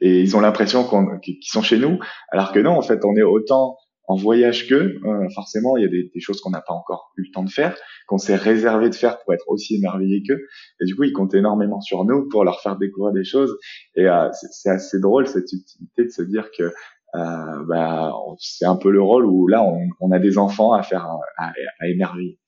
[0.00, 1.98] et ils ont l'impression qu'on, qu'ils sont chez nous,
[2.30, 3.76] alors que non, en fait, on est autant
[4.06, 7.12] en voyage que euh, forcément il y a des, des choses qu'on n'a pas encore
[7.16, 10.46] eu le temps de faire, qu'on s'est réservé de faire pour être aussi émerveillé qu'eux.
[10.80, 13.56] Et du coup, ils comptent énormément sur nous pour leur faire découvrir des choses.
[13.96, 16.72] Et euh, c'est assez drôle cette utilité de se dire que
[17.14, 20.82] euh, bah, c'est un peu le rôle où là on, on a des enfants à
[20.82, 21.52] faire à,
[21.88, 22.38] émerveiller.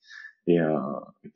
[0.47, 0.79] Et, euh,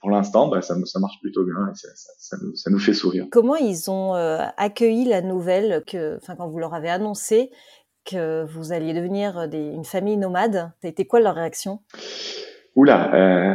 [0.00, 2.94] pour l'instant, bah, ça, ça, marche plutôt bien et ça, ça, nous, ça, nous, fait
[2.94, 3.26] sourire.
[3.30, 7.50] Comment ils ont euh, accueilli la nouvelle que, enfin, quand vous leur avez annoncé
[8.04, 10.72] que vous alliez devenir euh, une famille nomade.
[10.80, 11.80] Ça a été quoi leur réaction?
[12.74, 13.54] Oula, euh,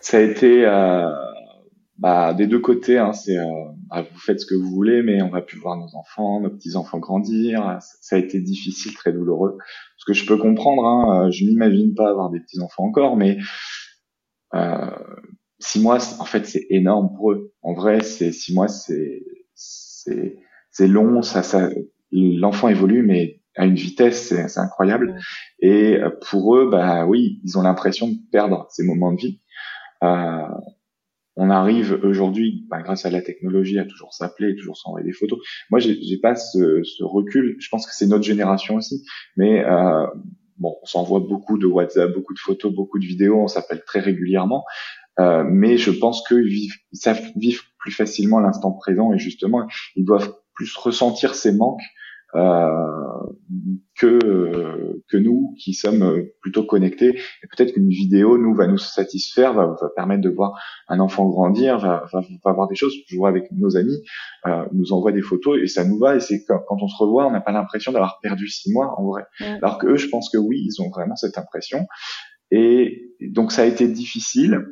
[0.00, 1.10] ça a été euh,
[1.98, 2.98] bah, des deux côtés.
[2.98, 3.44] Hein, euh,
[3.88, 6.50] bah, vous faites ce que vous voulez, mais on va plus voir nos enfants, nos
[6.50, 7.78] petits enfants grandir.
[8.00, 9.58] Ça a été difficile, très douloureux.
[9.98, 13.36] Ce que je peux comprendre, hein, je n'imagine pas avoir des petits enfants encore, mais
[14.54, 14.90] euh,
[15.58, 17.52] six mois, en fait, c'est énorme pour eux.
[17.62, 19.22] En vrai, c'est six mois, c'est
[20.80, 21.20] long.
[21.20, 21.42] Ça
[22.12, 25.18] l'enfant évolue, mais à une vitesse, c'est incroyable.
[25.60, 29.40] Et euh, pour eux, bah oui, ils ont l'impression de perdre ces moments de vie.
[30.02, 30.46] Euh,
[31.36, 35.38] on arrive aujourd'hui, bah, grâce à la technologie, à toujours s'appeler, toujours s'envoyer des photos.
[35.70, 37.56] Moi, j'ai pas ce, ce, recul.
[37.58, 39.04] Je pense que c'est notre génération aussi,
[39.36, 40.06] mais euh,
[40.58, 43.40] bon, on s'envoie beaucoup de WhatsApp, beaucoup de photos, beaucoup de vidéos.
[43.40, 44.64] On s'appelle très régulièrement.
[45.18, 49.66] Euh, mais je pense qu'ils vivent, ils savent vivre plus facilement l'instant présent et justement,
[49.96, 51.82] ils doivent plus ressentir ces manques
[52.32, 54.20] que
[55.10, 57.18] que nous qui sommes plutôt connectés.
[57.42, 61.28] Et peut-être qu'une vidéo nous va nous satisfaire, va, va, permettre de voir un enfant
[61.28, 62.94] grandir, va, va, va voir des choses.
[63.08, 64.02] Je vois avec nos amis,
[64.46, 66.16] euh, nous envoie des photos et ça nous va.
[66.16, 68.94] Et c'est quand, quand on se revoit, on n'a pas l'impression d'avoir perdu six mois
[68.98, 69.24] en vrai.
[69.40, 71.86] Alors que eux, je pense que oui, ils ont vraiment cette impression.
[72.50, 74.64] Et donc ça a été difficile.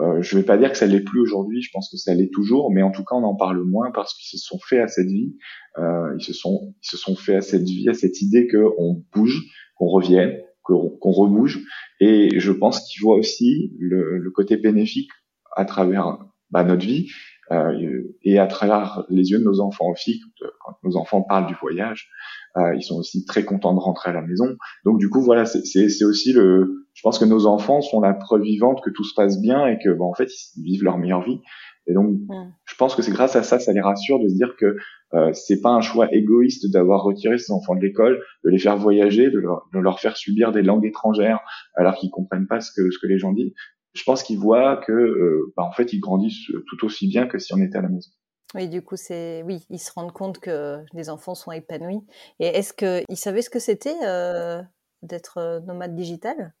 [0.00, 2.32] Euh, je vais pas dire que ça l'est plus aujourd'hui, je pense que ça l'est
[2.32, 4.86] toujours, mais en tout cas on en parle moins parce qu'ils se sont fait à
[4.86, 5.36] cette vie,
[5.78, 9.04] euh, ils se sont ils se sont fait à cette vie, à cette idée qu'on
[9.12, 9.42] bouge,
[9.76, 11.64] qu'on revienne, qu'on rebouge,
[11.98, 15.10] et je pense qu'ils voient aussi le, le, côté bénéfique
[15.56, 16.18] à travers
[16.50, 17.08] bah, notre vie
[17.50, 20.20] euh, et à travers les yeux de nos enfants aussi.
[20.60, 22.10] Quand nos enfants parlent du voyage,
[22.58, 24.56] euh, ils sont aussi très contents de rentrer à la maison.
[24.84, 28.42] Donc du coup voilà, c'est aussi le je pense que nos enfants sont la preuve
[28.42, 31.22] vivante que tout se passe bien et que, bon, en fait, ils vivent leur meilleure
[31.22, 31.38] vie.
[31.86, 32.50] Et donc, Mm.
[32.64, 34.76] je pense que c'est grâce à ça, ça les rassure de se dire que
[35.14, 38.76] euh, c'est pas un choix égoïste d'avoir retiré ses enfants de l'école, de les faire
[38.76, 41.38] voyager, de leur, de leur faire subir des langues étrangères
[41.76, 43.54] alors qu'ils comprennent pas ce que ce que les gens disent.
[43.94, 47.38] Je pense qu'ils voient que, euh, bah, en fait, ils grandissent tout aussi bien que
[47.38, 48.10] si on était à la maison.
[48.54, 52.00] Oui, du coup, c'est oui, ils se rendent compte que les enfants sont épanouis.
[52.40, 54.62] Et est-ce qu'ils savaient ce que c'était euh,
[55.02, 56.54] d'être euh, nomade digital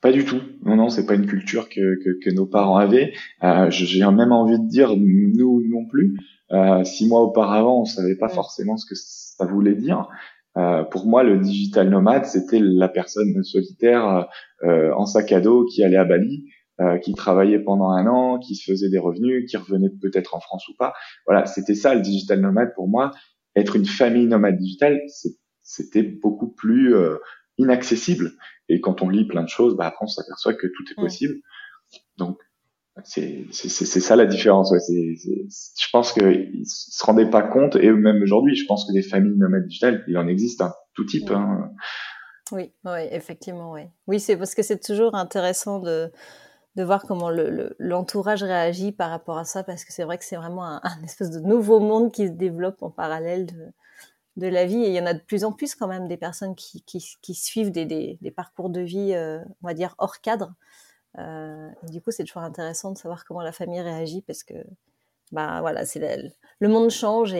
[0.00, 0.40] Pas du tout.
[0.62, 3.12] Non, non, c'est pas une culture que, que, que nos parents avaient.
[3.42, 6.16] Euh, J'ai même envie de dire nous non plus.
[6.52, 8.34] Euh, six mois auparavant, on savait pas Mm.
[8.34, 10.08] forcément ce que ça voulait dire.
[10.56, 14.26] Euh, pour moi, le digital nomade, c'était la personne solitaire
[14.64, 16.46] euh, en sac à dos qui allait à Bali,
[16.80, 20.40] euh, qui travaillait pendant un an, qui se faisait des revenus, qui revenait peut-être en
[20.40, 20.94] France ou pas.
[21.26, 23.10] Voilà, c'était ça le digital nomade pour moi.
[23.56, 25.00] Être une famille nomade digitale,
[25.62, 27.16] c'était beaucoup plus euh,
[27.58, 28.32] inaccessible.
[28.68, 31.34] Et quand on lit plein de choses, bah après on s'aperçoit que tout est possible.
[32.16, 32.38] Donc
[33.04, 34.70] c'est ça la différence.
[34.70, 34.80] Ouais.
[34.80, 35.46] C'est c'est-
[35.80, 39.36] je pense qu'ils se rendaient pas compte et même aujourd'hui, je pense que des familles
[39.36, 41.30] nomades digitales, il en existe un tout type.
[41.30, 41.70] Hein.
[42.52, 43.82] Oui, oui, effectivement, oui.
[44.06, 46.10] Oui, c'est parce que c'est toujours intéressant de,
[46.78, 50.16] de voir comment le- le- l'entourage réagit par rapport à ça, parce que c'est vrai
[50.16, 53.66] que c'est vraiment un, espèce de nouveau monde qui se développe en parallèle de,
[54.36, 54.84] de la vie.
[54.84, 57.34] Et il y en a de plus en plus quand même des personnes qui, qui,
[57.34, 60.54] suivent des, des, parcours de vie, euh, on va dire, hors cadre.
[61.18, 64.54] Euh, du coup, c'est toujours intéressant de savoir comment la famille réagit, parce que
[65.32, 67.34] bah, voilà, c'est le monde change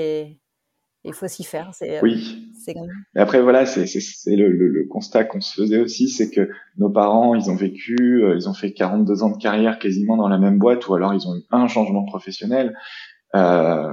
[1.09, 1.71] il faut s'y faire.
[1.73, 2.51] C'est euh, Oui.
[2.65, 2.75] c'est
[3.15, 6.31] Mais après voilà, c'est c'est c'est le, le, le constat qu'on se faisait aussi, c'est
[6.31, 10.17] que nos parents, ils ont vécu, euh, ils ont fait 42 ans de carrière quasiment
[10.17, 12.77] dans la même boîte, ou alors ils ont eu un changement professionnel.
[13.35, 13.93] Euh,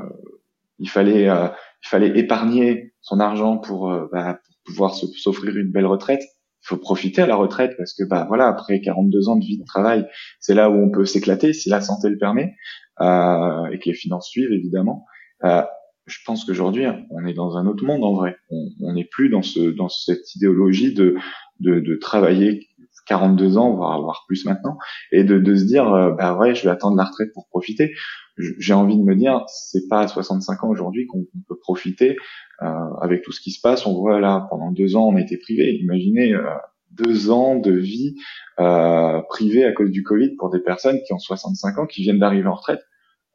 [0.80, 1.48] il fallait euh,
[1.84, 6.22] il fallait épargner son argent pour, euh, bah, pour pouvoir se- s'offrir une belle retraite.
[6.64, 9.60] Il faut profiter à la retraite parce que bah voilà après 42 ans de vie
[9.60, 10.08] de travail,
[10.40, 12.56] c'est là où on peut s'éclater si la santé le permet
[13.02, 15.06] euh, et que les finances suivent évidemment.
[15.44, 15.62] Euh,
[16.06, 18.38] je pense qu'aujourd'hui on est dans un autre monde en vrai.
[18.82, 21.16] On n'est plus dans ce dans cette idéologie de
[21.60, 22.68] de, de travailler
[23.08, 24.78] 42 ans voire voire plus maintenant
[25.12, 27.94] et de, de se dire euh, bah ouais je vais attendre la retraite pour profiter
[28.38, 32.18] j'ai envie de me dire, c'est pas à 65 ans aujourd'hui qu'on peut profiter
[32.62, 32.66] euh,
[33.02, 33.86] avec tout ce qui se passe.
[33.86, 35.76] On voit là, pendant deux ans, on été privé.
[35.76, 36.44] Imaginez euh,
[36.92, 38.16] deux ans de vie
[38.60, 42.20] euh, privée à cause du Covid pour des personnes qui ont 65 ans, qui viennent
[42.20, 42.82] d'arriver en retraite.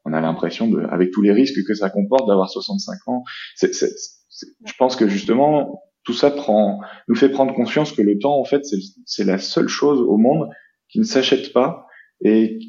[0.05, 3.23] On a l'impression, de, avec tous les risques que ça comporte, d'avoir 65 ans.
[3.61, 8.45] Je pense que justement, tout ça prend, nous fait prendre conscience que le temps, en
[8.45, 8.63] fait,
[9.05, 10.49] c'est la seule chose au monde
[10.89, 11.85] qui ne s'achète pas
[12.23, 12.59] et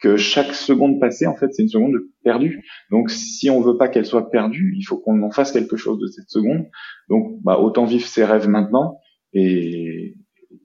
[0.00, 2.64] que chaque seconde passée, en fait, c'est une seconde perdue.
[2.90, 5.98] Donc, si on veut pas qu'elle soit perdue, il faut qu'on en fasse quelque chose
[5.98, 6.66] de cette seconde.
[7.08, 8.98] Donc, bah, autant vivre ses rêves maintenant.
[9.32, 10.14] Et,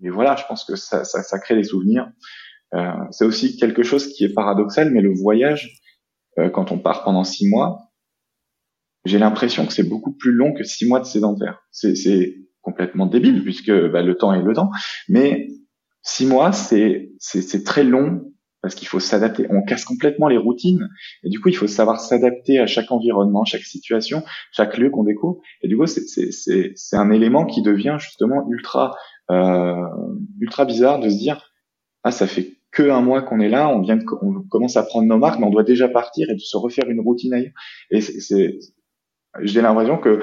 [0.03, 2.12] et voilà, je pense que ça, ça, ça crée des souvenirs.
[2.73, 5.79] Euh, c'est aussi quelque chose qui est paradoxal, mais le voyage,
[6.39, 7.91] euh, quand on part pendant six mois,
[9.05, 11.63] j'ai l'impression que c'est beaucoup plus long que six mois de sédentaire.
[11.71, 14.71] C'est, complètement débile puisque bah, le temps est le temps,
[15.09, 15.49] mais
[16.01, 18.31] six mois, c'est, c'est, très long
[18.62, 19.45] parce qu'il faut s'adapter.
[19.49, 20.88] On casse complètement les routines
[21.25, 25.03] et du coup, il faut savoir s'adapter à chaque environnement, chaque situation, chaque lieu qu'on
[25.03, 25.41] découvre.
[25.62, 28.95] Et du coup, c'est un élément qui devient justement ultra,
[29.29, 29.75] euh,
[30.39, 31.51] ultra bizarre de se dire
[32.03, 34.83] ah ça fait que un mois qu'on est là, on vient de, on commence à
[34.83, 37.53] prendre nos marques, mais on doit déjà partir et de se refaire une routine ailleurs.
[37.91, 38.57] Et c'est,
[39.41, 40.21] j'ai l'impression que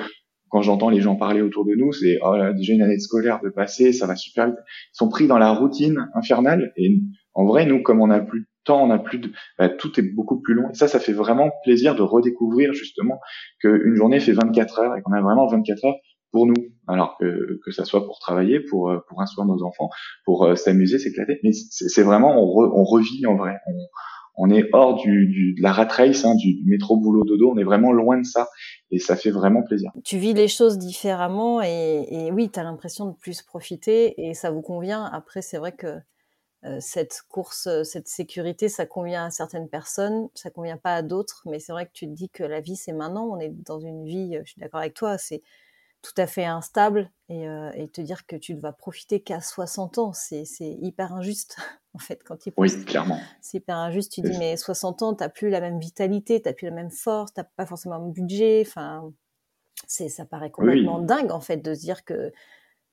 [0.50, 3.40] quand j'entends les gens parler autour de nous, c'est oh déjà une année de scolaire
[3.40, 4.56] de passer, ça va super vite.
[4.58, 6.72] Ils sont pris dans la routine infernale.
[6.76, 7.00] Et
[7.34, 9.98] en vrai, nous, comme on n'a plus de temps, on n'a plus de, bah, tout
[10.00, 10.70] est beaucoup plus long.
[10.70, 13.20] Et ça, ça fait vraiment plaisir de redécouvrir justement
[13.60, 15.96] qu'une journée fait 24 heures et qu'on a vraiment 24 heures
[16.30, 16.54] pour nous.
[16.86, 19.90] Alors que que ça soit pour travailler, pour euh, pour instruire nos enfants,
[20.24, 21.40] pour euh, s'amuser, s'éclater.
[21.44, 23.56] Mais c'est vraiment on, re, on revit en vrai.
[24.36, 27.58] On, est hors du, du, de la rat race, hein, du, métro boulot dodo, on
[27.58, 28.48] est vraiment loin de ça
[28.90, 29.90] et ça fait vraiment plaisir.
[30.02, 34.50] Tu vis les choses différemment et, oui, tu as l'impression de plus profiter et ça
[34.50, 35.04] vous convient.
[35.04, 35.98] Après, c'est vrai que
[36.64, 41.42] euh, cette course, cette sécurité, ça convient à certaines personnes, ça convient pas à d'autres,
[41.44, 43.80] mais c'est vrai que tu te dis que la vie, c'est maintenant, on est dans
[43.80, 45.42] une vie, je suis d'accord avec toi, c'est
[46.02, 49.40] tout à fait instable et, euh, et, te dire que tu ne vas profiter qu'à
[49.40, 51.56] 60 ans, c'est hyper injuste
[51.94, 53.20] en fait quand Oui, clairement.
[53.40, 54.12] C'est hyper injuste.
[54.12, 57.32] Tu dis mais 60 ans, t'as plus la même vitalité, t'as plus la même force,
[57.34, 58.64] t'as pas forcément un budget.
[58.66, 59.12] Enfin,
[59.86, 61.06] ça paraît complètement oui.
[61.06, 62.32] dingue en fait de se dire que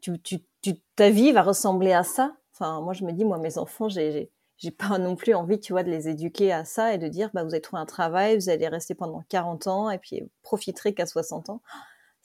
[0.02, 2.36] tu, tu, tu, ta vie va ressembler à ça.
[2.54, 5.74] Enfin, moi je me dis moi mes enfants, j'ai j'ai pas non plus envie, tu
[5.74, 8.36] vois, de les éduquer à ça et de dire bah vous allez trouver un travail,
[8.38, 11.62] vous allez rester pendant 40 ans et puis profiterez qu'à 60 ans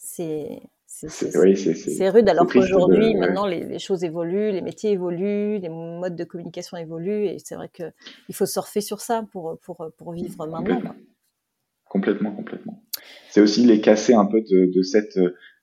[0.02, 6.24] c'est c'est rude alors qu'aujourd'hui, maintenant, les, choses évoluent, les métiers évoluent, les modes de
[6.24, 10.82] communication évoluent, et c'est vrai qu'il faut surfer sur ça pour, pour, pour vivre maintenant.
[11.88, 12.82] Complètement, complètement.
[13.30, 15.18] C'est aussi les casser un peu de, de cette,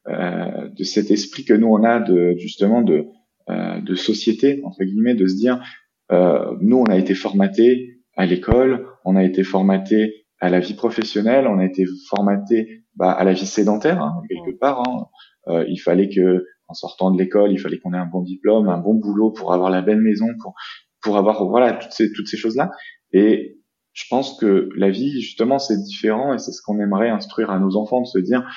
[0.08, 3.06] euh, de cet esprit que nous on a de justement de,
[3.49, 5.63] euh, de société entre guillemets, de se dire,
[6.12, 10.73] euh, nous on a été formaté à l'école, on a été formaté à la vie
[10.73, 14.88] professionnelle, on a été formaté bah, à la vie sédentaire hein, quelque part.
[14.88, 15.08] Hein.
[15.47, 18.69] Euh, il fallait que, en sortant de l'école, il fallait qu'on ait un bon diplôme,
[18.69, 20.54] un bon boulot pour avoir la belle maison, pour
[21.02, 22.71] pour avoir voilà toutes ces toutes ces choses là.
[23.12, 23.60] Et
[23.93, 27.60] je pense que la vie justement c'est différent et c'est ce qu'on aimerait instruire à
[27.60, 28.47] nos enfants de se dire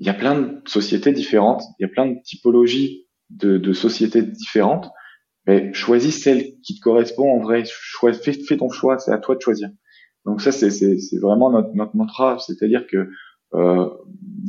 [0.00, 3.72] il y a plein de sociétés différentes, il y a plein de typologies de, de
[3.72, 4.88] sociétés différentes,
[5.46, 7.64] mais choisis celle qui te correspond en vrai.
[7.64, 9.68] fais, fais ton choix, c'est à toi de choisir.
[10.28, 10.68] Donc ça, c'est,
[11.22, 13.08] vraiment notre, notre mantra, c'est-à-dire que
[13.54, 13.88] euh,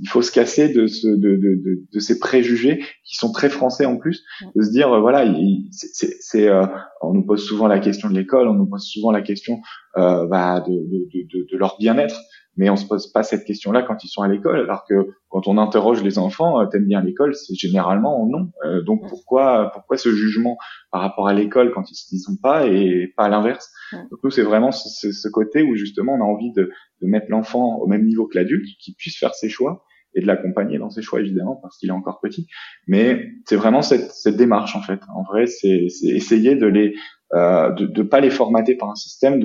[0.01, 3.85] il faut se casser de, ce, de, de, de, ces préjugés qui sont très français
[3.85, 5.25] en plus, de se dire euh, voilà,
[5.71, 6.65] c'est, euh,
[7.01, 9.61] on nous pose souvent la question de l'école, on nous pose souvent la question
[9.97, 12.19] euh, bah, de, de, de, leur bien-être,
[12.59, 15.47] mais on se pose pas cette question-là quand ils sont à l'école, alors que quand
[15.47, 18.51] on interroge les enfants, euh, t'aimes bien l'école, c'est généralement non.
[18.65, 20.57] Euh, donc pourquoi pourquoi ce jugement
[20.91, 23.71] par rapport à l'école quand ils n'y sont pas et pas à l'inverse?
[23.93, 26.69] Donc nous c'est vraiment ce, ce, côté où justement on a envie de,
[27.01, 30.27] de mettre l'enfant au même niveau que l'adulte, qui puisse faire ses choix et de
[30.27, 32.47] l'accompagner dans ses choix évidemment parce qu'il est encore petit.
[32.87, 34.99] Mais c'est vraiment cette, cette démarche en fait.
[35.15, 36.93] En vrai, c'est essayer de les
[37.33, 39.41] euh, de ne pas les formater par un système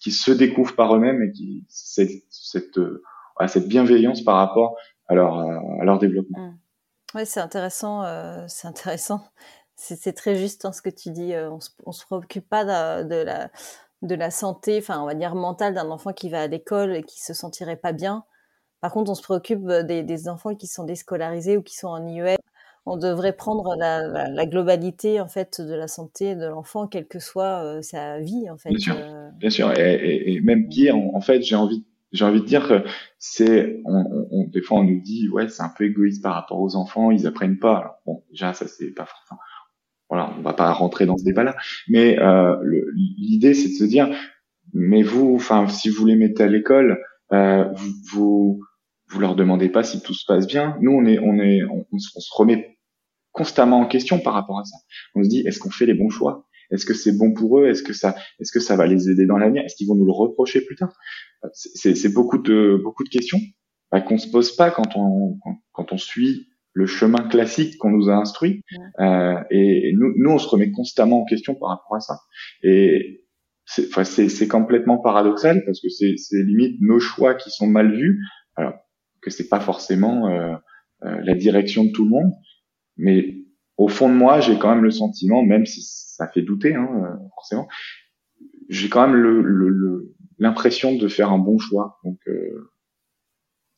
[0.00, 3.02] qui, se découvre par eux-mêmes et qui cette, cette, euh,
[3.46, 4.76] cette bienveillance par rapport
[5.08, 6.38] à leur, à leur développement.
[6.38, 6.58] Mmh.
[7.14, 8.04] Oui, c'est intéressant.
[8.04, 9.24] Euh, c'est intéressant.
[9.74, 11.34] C'est très juste hein, ce que tu dis.
[11.34, 13.50] Euh, on on se préoccupe pas de, la,
[14.02, 17.02] de la santé, enfin, on va dire mentale d'un enfant qui va à l'école et
[17.02, 18.24] qui se sentirait pas bien.
[18.80, 22.35] Par contre, on se préoccupe des, enfants qui sont déscolarisés ou qui sont en IEF
[22.86, 27.64] on devrait prendre la, globalité en fait de la santé de l'enfant, quelle que soit
[27.64, 28.70] euh, sa vie en fait.
[28.70, 29.28] Bien sûr, euh.
[29.38, 29.72] bien sûr.
[29.76, 32.84] Et, même pire, en, fait, j'ai envie, j'ai envie de dire que
[33.18, 36.76] c'est, on, des fois on nous dit ouais c'est un peu égoïste par rapport aux
[36.76, 38.00] enfants, ils apprennent pas.
[38.06, 39.40] bon, déjà ça c'est pas forcément.
[40.08, 41.56] Voilà, on va pas rentrer dans ce débat-là,
[41.88, 42.56] mais euh,
[42.94, 44.08] l'idée c'est de se dire,
[44.72, 48.60] mais vous, enfin si vous les mettez à l'école, vous, vous
[49.08, 50.76] vous leur demandez pas si tout se passe bien.
[50.80, 52.75] Nous, on est, on est, on se remet
[53.36, 54.76] constamment en question par rapport à ça.
[55.14, 56.48] On se dit, est-ce qu'on fait les bons choix?
[56.70, 57.68] Est-ce que c'est bon pour eux?
[57.68, 59.62] Est-ce que ça, est-ce que ça va les aider dans l'avenir?
[59.64, 60.92] Est-ce qu'ils vont nous le reprocher plus tard?
[61.52, 63.38] C'est beaucoup de beaucoup de questions
[63.92, 65.38] bah, qu'on se pose pas quand on
[65.72, 68.62] quand, on suit le chemin classique qu'on nous a instruit.
[69.00, 72.18] Euh, et, nous, nous, on se remet constamment en question par rapport à ça.
[72.62, 73.24] Et
[73.64, 78.20] c'est enfin, c'est complètement paradoxal parce que c'est limite nos choix qui sont mal vus,
[78.56, 78.74] alors
[79.22, 80.54] que c'est pas forcément euh,
[81.04, 82.32] euh, la direction de tout le monde.
[82.96, 83.36] Mais
[83.76, 86.88] au fond de moi, j'ai quand même le sentiment, même si ça fait douter, hein,
[86.94, 87.68] euh, forcément,
[88.68, 91.98] j'ai quand même l'impression le, de faire un bon choix.
[92.04, 92.70] Donc, euh,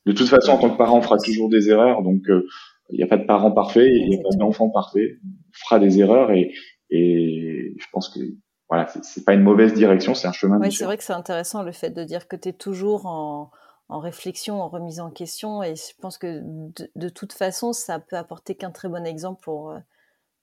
[0.05, 2.01] de toute façon, en tant que parent, on fera toujours des erreurs.
[2.01, 2.47] Donc, il euh,
[2.91, 5.17] n'y a pas de parent parfait, il n'y a pas d'enfant parfait.
[5.23, 6.53] On fera des erreurs et,
[6.89, 8.19] et je pense que
[8.69, 10.59] voilà, c'est pas une mauvaise direction, c'est un chemin.
[10.59, 13.49] Oui, c'est vrai que c'est intéressant le fait de dire que tu es toujours en,
[13.89, 15.63] en réflexion, en remise en question.
[15.63, 16.41] Et je pense que
[16.95, 19.79] de, toute façon, ça peut apporter qu'un très bon exemple pour, euh,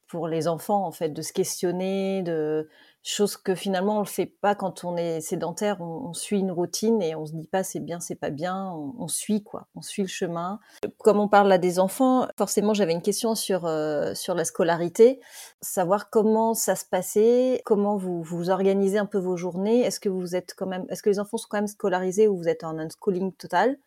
[0.08, 2.68] pour les enfants, en fait, de se questionner, de,
[3.08, 7.00] Chose que finalement on le fait pas quand on est sédentaire, on, suit une routine
[7.00, 10.02] et on se dit pas c'est bien, c'est pas bien, on, suit quoi, on suit
[10.02, 10.58] le chemin.
[10.98, 15.20] Comme on parle là des enfants, forcément j'avais une question sur euh, sur la scolarité,
[15.60, 20.08] savoir comment ça se passait, comment vous vous organisez un peu vos journées, est-ce que
[20.08, 22.64] vous êtes quand même, est-ce que les enfants sont quand même scolarisés ou vous êtes
[22.64, 23.78] en unschooling total?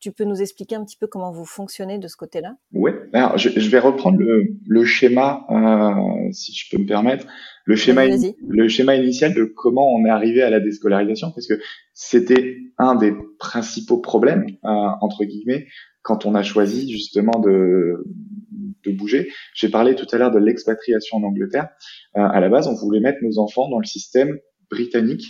[0.00, 2.56] Tu peux nous expliquer un petit peu comment vous fonctionnez de ce côté-là?
[2.72, 7.26] Oui, alors je, vais reprendre le, le schéma, euh, si je peux me permettre,
[7.64, 11.60] le schéma, le schéma initial de comment on est arrivé à la déscolarisation, parce que
[11.92, 14.68] c'était un des principaux problèmes, euh,
[15.00, 15.66] entre guillemets,
[16.02, 18.04] quand on a choisi justement de,
[18.84, 19.30] de bouger.
[19.54, 21.68] J'ai parlé tout à l'heure de l'expatriation en Angleterre.
[22.16, 24.38] Euh, à la base, on voulait mettre nos enfants dans le système
[24.70, 25.24] britannique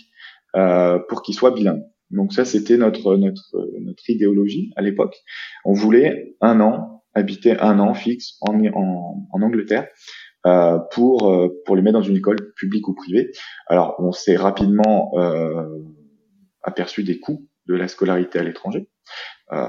[0.57, 1.85] euh, pour qu'ils soient bilingues.
[2.11, 5.17] Donc ça, c'était notre, notre, notre idéologie à l'époque.
[5.65, 9.89] On voulait un an, habiter un an fixe en, en, en Angleterre
[10.47, 13.31] euh, pour, euh, pour les mettre dans une école publique ou privée.
[13.67, 15.67] Alors, on s'est rapidement euh,
[16.63, 18.89] aperçu des coûts de la scolarité à l'étranger.
[19.53, 19.67] Euh,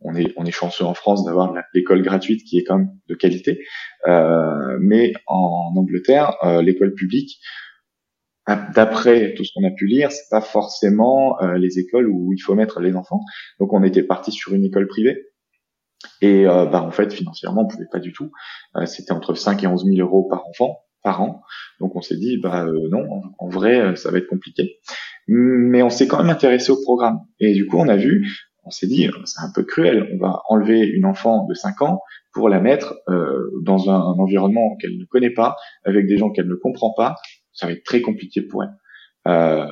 [0.00, 3.14] on est on est chanceux en France d'avoir l'école gratuite qui est quand même de
[3.14, 3.64] qualité,
[4.08, 7.40] euh, mais en Angleterre, l'école publique
[8.56, 12.40] d'après tout ce qu'on a pu lire, c'est pas forcément euh, les écoles où il
[12.40, 13.20] faut mettre les enfants.
[13.58, 15.30] Donc on était parti sur une école privée.
[16.22, 18.30] Et euh, bah, en fait, financièrement, on pouvait pas du tout.
[18.76, 21.42] Euh, c'était entre 5 et 11 000 euros par enfant, par an.
[21.78, 23.06] Donc on s'est dit, bah euh, non,
[23.38, 24.78] en, vrai, ça va être compliqué.
[25.28, 27.20] Mais on s'est quand même intéressé au programme.
[27.38, 28.28] Et du coup, on a vu,
[28.64, 30.08] on s'est dit, c'est un peu cruel.
[30.14, 32.00] On va enlever une enfant de 5 ans
[32.32, 32.94] pour la mettre
[33.62, 37.16] dans un environnement qu'elle ne connaît pas, avec des gens qu'elle ne comprend pas.
[37.52, 39.66] Ça va être très compliqué pour elle.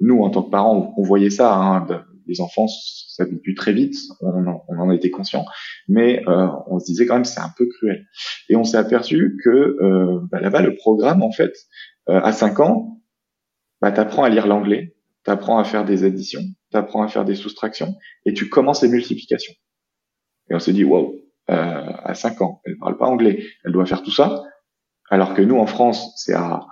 [0.00, 1.54] nous, en tant que parents, on, voyait ça.
[1.54, 1.86] Hein,
[2.26, 5.44] les enfants s'habituent très vite, on en, on en était conscient,
[5.88, 8.06] mais euh, on se disait quand même c'est un peu cruel.
[8.48, 11.54] Et on s'est aperçu que euh, bah, là-bas le programme en fait
[12.08, 13.00] euh, à 5 ans,
[13.80, 17.94] bah, t'apprends à lire l'anglais, t'apprends à faire des additions, t'apprends à faire des soustractions
[18.24, 19.54] et tu commences les multiplications.
[20.50, 21.14] Et on s'est dit wow,
[21.50, 24.42] euh, à 5 ans, elle parle pas anglais, elle doit faire tout ça,
[25.10, 26.66] alors que nous en France c'est à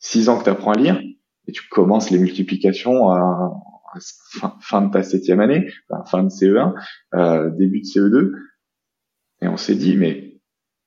[0.00, 1.00] 6 ans que t'apprends à lire
[1.46, 3.52] et tu commences les multiplications à,
[4.60, 5.70] fin, de ta septième année,
[6.06, 6.74] fin de CE1,
[7.14, 8.32] euh, début de CE2,
[9.42, 10.40] et on s'est dit mais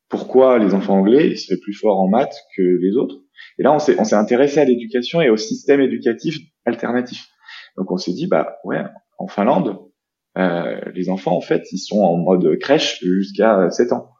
[0.09, 3.15] pourquoi les enfants anglais seraient plus forts en maths que les autres?
[3.57, 7.27] Et là on s'est on s'est intéressé à l'éducation et au système éducatif alternatif.
[7.77, 8.83] Donc on s'est dit bah ouais
[9.17, 9.79] en Finlande
[10.37, 14.11] euh, les enfants en fait ils sont en mode crèche jusqu'à 7 ans.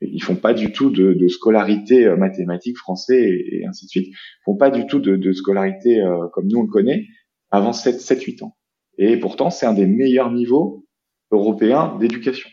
[0.00, 4.08] Ils font pas du tout de, de scolarité euh, mathématique, français et, ainsi de suite.
[4.08, 7.06] Ils font pas du tout de, de scolarité euh, comme nous on le connaît
[7.50, 8.56] avant 7-8 ans.
[8.98, 10.84] Et pourtant, c'est un des meilleurs niveaux
[11.30, 12.48] européens d'éducation.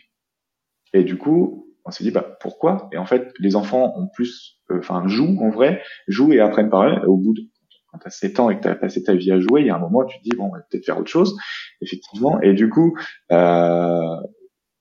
[0.92, 2.88] Et du coup, on s'est dit, bah, pourquoi?
[2.92, 6.70] Et en fait, les enfants ont plus, euh, enfin, jouent en vrai, jouent et apprennent
[6.70, 7.06] par eux.
[7.06, 7.42] Au bout de,
[7.88, 9.76] quand t'as 7 ans et que t'as passé ta vie à jouer, il y a
[9.76, 11.36] un moment, où tu te dis, bon, on va peut-être faire autre chose,
[11.80, 12.40] effectivement.
[12.40, 12.96] Et du coup,
[13.32, 14.16] euh,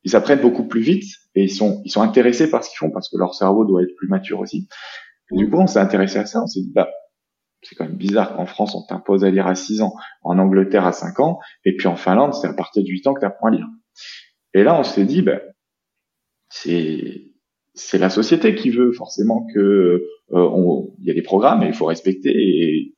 [0.04, 2.91] ils apprennent beaucoup plus vite et ils sont, ils sont intéressés par ce qu'ils font
[2.91, 4.68] parce que leur cerveau doit être plus mature aussi.
[5.32, 6.43] Et du coup, on s'est intéressé à ça.
[6.43, 6.89] On s'est dit, bah,
[7.62, 10.86] c'est quand même bizarre qu'en France, on t'impose à lire à 6 ans, en Angleterre
[10.86, 13.26] à 5 ans, et puis en Finlande, c'est à partir de 8 ans que tu
[13.26, 13.68] apprends à lire.
[14.54, 15.41] Et là, on s'est dit, ben,
[16.49, 17.30] c'est
[17.76, 21.74] c'est la société qui veut forcément que euh, il y a des programmes et il
[21.74, 22.93] faut respecter et,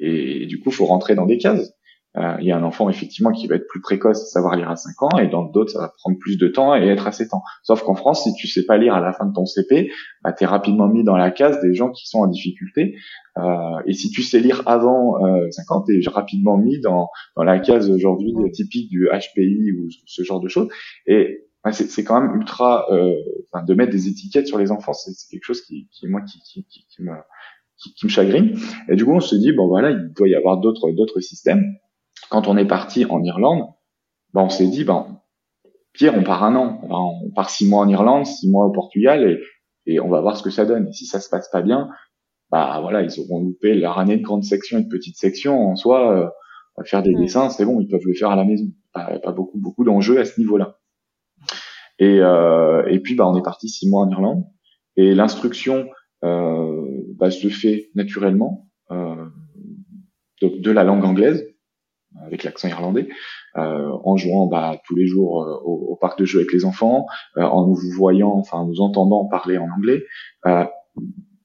[0.00, 1.72] et du coup, faut rentrer dans des cases.
[2.18, 4.76] Euh, il y a un enfant effectivement qui va être plus précoce, savoir lire à
[4.76, 7.32] 5 ans, et dans d'autres ça va prendre plus de temps et être à 7
[7.34, 7.42] ans.
[7.62, 9.90] Sauf qu'en France, si tu sais pas lire à la fin de ton CP,
[10.22, 12.96] bah, tu es rapidement mis dans la case des gens qui sont en difficulté.
[13.36, 17.08] Euh, et si tu sais lire avant euh, 5 ans, tu es rapidement mis dans,
[17.36, 20.68] dans la case aujourd'hui typique du HPI ou ce genre de choses.
[21.06, 22.86] Et bah, c'est quand même ultra...
[22.90, 23.14] Euh,
[23.66, 26.64] de mettre des étiquettes sur les enfants, c'est quelque chose qui, qui moi, qui, qui,
[26.64, 27.12] qui, me,
[27.76, 28.56] qui, qui me chagrine.
[28.88, 31.64] Et du coup, on se dit, bon voilà, il doit y avoir d'autres d'autres systèmes
[32.30, 33.64] quand on est parti en Irlande,
[34.34, 35.20] ben on s'est dit, ben,
[35.92, 39.28] Pierre, on part un an, on part six mois en Irlande, six mois au Portugal,
[39.86, 40.88] et, et on va voir ce que ça donne.
[40.88, 41.88] Et si ça se passe pas bien,
[42.50, 45.68] bah voilà, ils auront loupé leur année de grande section et de petite section.
[45.68, 46.28] En soi, euh,
[46.84, 48.66] faire des dessins, c'est bon, ils peuvent le faire à la maison.
[48.92, 50.78] Pas, pas beaucoup, beaucoup d'enjeux à ce niveau-là.
[51.98, 54.44] Et, euh, et puis, bah, on est parti six mois en Irlande,
[54.96, 55.88] et l'instruction
[56.24, 56.82] euh,
[57.16, 59.26] bah, se fait naturellement euh,
[60.42, 61.47] de, de, la langue anglaise
[62.28, 63.08] avec l'accent irlandais,
[63.56, 67.06] euh, en jouant bah, tous les jours euh, au, parc de jeux avec les enfants,
[67.36, 70.04] euh, en nous voyant, enfin nous entendant parler en anglais.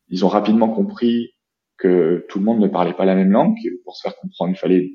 [0.09, 1.31] ils ont rapidement compris
[1.77, 4.51] que tout le monde ne parlait pas la même langue, et pour se faire comprendre,
[4.51, 4.91] il fallait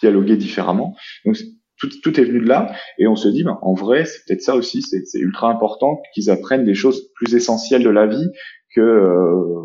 [0.00, 0.96] dialoguer différemment.
[1.24, 1.36] Donc
[1.78, 4.42] tout, tout est venu de là, et on se dit, ben, en vrai, c'est peut-être
[4.42, 8.28] ça aussi, c'est ultra important qu'ils apprennent des choses plus essentielles de la vie
[8.74, 8.80] que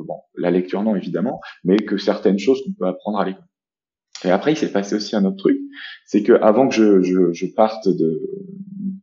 [0.06, 3.49] bon, la lecture non évidemment, mais que certaines choses qu'on peut apprendre à l'école.
[4.26, 5.58] Et après, il s'est passé aussi un autre truc,
[6.06, 8.22] c'est que avant que je, je, je, parte de,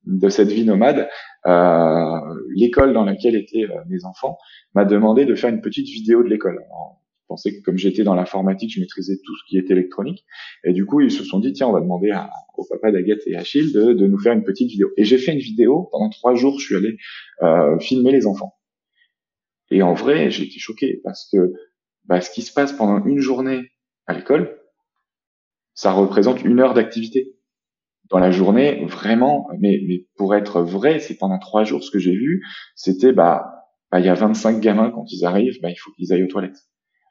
[0.06, 1.08] de cette vie nomade,
[1.46, 2.20] euh,
[2.54, 4.38] l'école dans laquelle étaient euh, mes enfants
[4.74, 6.58] m'a demandé de faire une petite vidéo de l'école.
[6.60, 10.24] Je pensais que comme j'étais dans l'informatique, je maîtrisais tout ce qui est électronique.
[10.64, 13.26] Et du coup, ils se sont dit, tiens, on va demander à, au papa d'Agathe
[13.26, 14.90] et Achille de, de, nous faire une petite vidéo.
[14.96, 15.88] Et j'ai fait une vidéo.
[15.90, 16.96] Pendant trois jours, je suis allé
[17.42, 18.54] euh, filmer les enfants.
[19.70, 21.52] Et en vrai, j'ai été choqué parce que
[22.04, 23.70] bah, ce qui se passe pendant une journée
[24.06, 24.56] à l'école,
[25.76, 27.36] ça représente une heure d'activité
[28.10, 29.46] dans la journée, vraiment.
[29.60, 33.44] Mais, mais pour être vrai, c'est pendant trois jours ce que j'ai vu, c'était bah,
[33.92, 36.28] bah il y a 25 gamins quand ils arrivent, bah il faut qu'ils aillent aux
[36.28, 36.58] toilettes.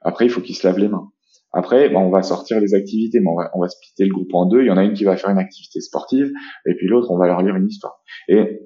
[0.02, 1.10] Après, il faut qu'ils se lavent les mains.
[1.54, 4.34] Après, bah, on va sortir les activités, mais on va, on va splitter le groupe
[4.34, 4.62] en deux.
[4.62, 6.34] Il y en a une qui va faire une activité sportive,
[6.66, 8.02] et puis l'autre, on va leur lire une histoire.
[8.28, 8.60] Et,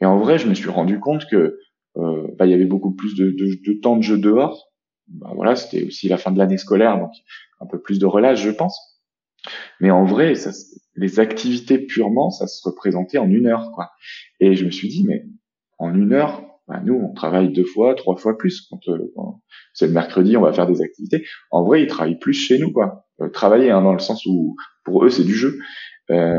[0.00, 1.58] et en vrai, je me suis rendu compte que
[1.96, 4.70] euh, bah, il y avait beaucoup plus de, de, de temps de jeu dehors.
[5.08, 7.12] Bah, voilà, c'était aussi la fin de l'année scolaire, donc
[7.60, 8.93] un peu plus de relâche, je pense.
[9.80, 10.50] Mais en vrai, ça,
[10.96, 13.90] les activités purement, ça se représentait en une heure, quoi.
[14.40, 15.24] Et je me suis dit, mais
[15.78, 18.70] en une heure, bah, nous, on travaille deux fois, trois fois plus.
[18.88, 19.42] Euh, quand,
[19.74, 21.26] c'est le mercredi, on va faire des activités.
[21.50, 23.06] En vrai, ils travaillent plus chez nous, quoi.
[23.20, 25.58] Euh, travailler, hein, dans le sens où pour eux, c'est du jeu.
[26.10, 26.38] Euh,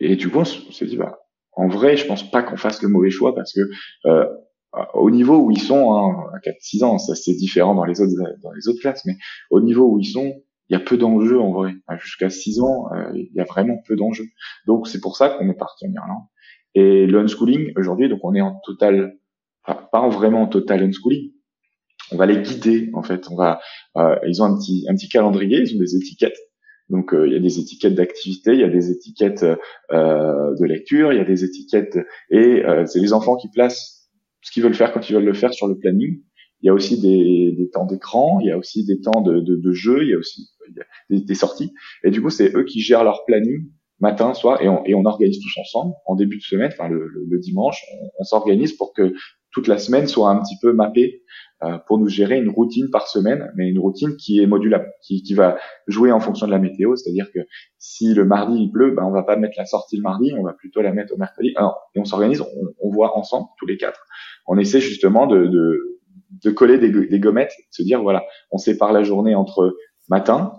[0.00, 1.18] et du coup, on s'est dit, bah,
[1.52, 3.60] en vrai, je pense pas qu'on fasse le mauvais choix parce que
[4.06, 4.24] euh,
[4.94, 8.12] au niveau où ils sont, hein, à 4-6 ans, ça c'est différent dans les autres
[8.42, 9.16] dans les autres classes, mais
[9.50, 10.34] au niveau où ils sont,
[10.68, 11.74] il y a peu d'enjeux en vrai.
[11.98, 14.26] Jusqu'à 6 ans, euh, il y a vraiment peu d'enjeux.
[14.66, 16.24] Donc c'est pour ça qu'on est parti en Irlande.
[16.74, 19.16] Et le unschooling aujourd'hui, donc on est en total,
[19.64, 21.32] enfin, pas vraiment en total unschooling.
[22.12, 23.28] On va les guider en fait.
[23.30, 23.60] On va,
[23.96, 26.38] euh, ils ont un petit un petit calendrier, ils ont des étiquettes.
[26.88, 29.44] Donc euh, il y a des étiquettes d'activité, il y a des étiquettes
[29.92, 31.98] euh, de lecture, il y a des étiquettes
[32.30, 34.08] et c'est les enfants qui placent
[34.42, 36.22] ce qu'ils veulent faire quand ils veulent le faire sur le planning.
[36.62, 39.40] Il y a aussi des, des temps d'écran, il y a aussi des temps de,
[39.40, 40.50] de, de jeu, il y a aussi
[41.10, 41.72] des, des, sorties.
[42.04, 45.04] Et du coup, c'est eux qui gèrent leur planning matin, soir, et on, et on
[45.04, 47.84] organise tous ensemble en début de semaine, enfin le, le, dimanche,
[48.18, 49.12] on, s'organise pour que
[49.52, 51.22] toute la semaine soit un petit peu mappée
[51.64, 55.22] euh, pour nous gérer une routine par semaine, mais une routine qui est modulable, qui,
[55.22, 57.40] qui va jouer en fonction de la météo, c'est-à-dire que
[57.78, 60.44] si le mardi il pleut, ben on va pas mettre la sortie le mardi, on
[60.44, 61.52] va plutôt la mettre au mercredi.
[61.56, 62.46] Alors, et on s'organise, on,
[62.80, 64.00] on, voit ensemble tous les quatre.
[64.46, 65.97] On essaie justement de, de,
[66.30, 69.76] de coller des, gommettes, de se dire voilà, on sépare la journée entre
[70.08, 70.54] matin,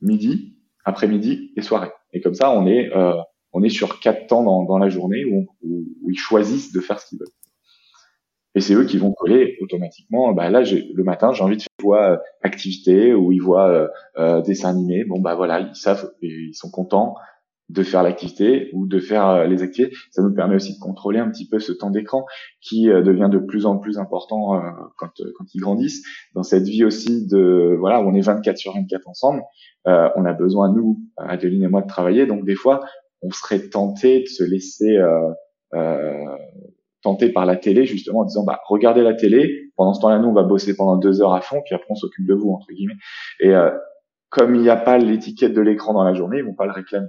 [0.00, 1.90] midi, après-midi et soirée.
[2.12, 3.14] Et comme ça, on est euh,
[3.52, 5.48] on est sur quatre temps dans, dans la journée où,
[6.08, 7.28] ils choisissent de faire ce qu'ils veulent.
[8.56, 10.32] Et c'est eux qui vont coller automatiquement.
[10.32, 13.88] Bah là, le matin, j'ai envie de faire voix euh, activité ou ils voient euh,
[14.18, 15.04] euh, dessin animé.
[15.04, 17.14] Bon bah voilà, ils savent, ils sont contents
[17.70, 19.94] de faire l'activité ou de faire euh, les activités.
[20.10, 22.26] Ça nous permet aussi de contrôler un petit peu ce temps d'écran
[22.60, 24.60] qui euh, devient de plus en plus important euh,
[24.98, 26.04] quand, quand ils grandissent.
[26.34, 29.42] Dans cette vie aussi de voilà où on est 24 sur 24 ensemble,
[29.86, 32.26] on a besoin nous, Adeline et moi, de travailler.
[32.26, 32.80] Donc des fois,
[33.22, 34.98] on serait tenté de se laisser
[37.02, 39.70] tenter par la télé justement en disant bah regardez la télé.
[39.76, 41.94] Pendant ce temps-là, nous on va bosser pendant deux heures à fond, puis après on
[41.94, 42.98] s'occupe de vous entre guillemets.
[43.40, 43.52] Et
[44.28, 46.72] comme il n'y a pas l'étiquette de l'écran dans la journée, ils vont pas le
[46.72, 47.08] réclamer.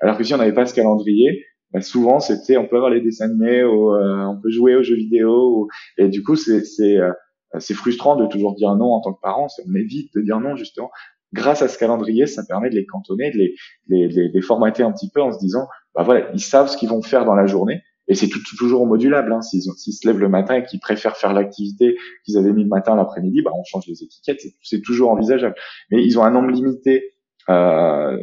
[0.00, 3.00] Alors que si on n'avait pas ce calendrier, bah souvent c'était on peut avoir les
[3.00, 5.68] dessins animés, ou, euh, on peut jouer aux jeux vidéo,
[5.98, 7.12] et du coup c'est c'est euh,
[7.58, 9.46] c'est frustrant de toujours dire non en tant que parent.
[9.66, 10.90] On évite de dire non justement.
[11.32, 13.54] Grâce à ce calendrier, ça permet de les cantonner, de les,
[13.88, 16.88] les, les, formater un petit peu en se disant, bah voilà, ils savent ce qu'ils
[16.88, 17.82] vont faire dans la journée.
[18.08, 19.32] Et c'est toujours modulable.
[19.32, 19.42] Hein.
[19.42, 22.94] S'ils, se lèvent le matin et qu'ils préfèrent faire l'activité qu'ils avaient mis le matin
[22.94, 24.40] l'après-midi, bah on change les étiquettes.
[24.62, 25.56] C'est toujours envisageable.
[25.90, 27.14] Mais ils ont un nombre limité
[27.48, 28.16] euh,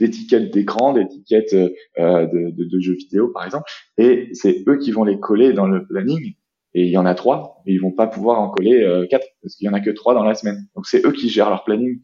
[0.00, 4.90] d'étiquettes d'écran, d'étiquettes euh, de, de, de, jeux vidéo par exemple, et c'est eux qui
[4.90, 6.34] vont les coller dans le planning.
[6.72, 9.26] Et il y en a trois, et ils vont pas pouvoir en coller euh, quatre
[9.42, 10.68] parce qu'il y en a que trois dans la semaine.
[10.76, 12.00] Donc c'est eux qui gèrent leur planning.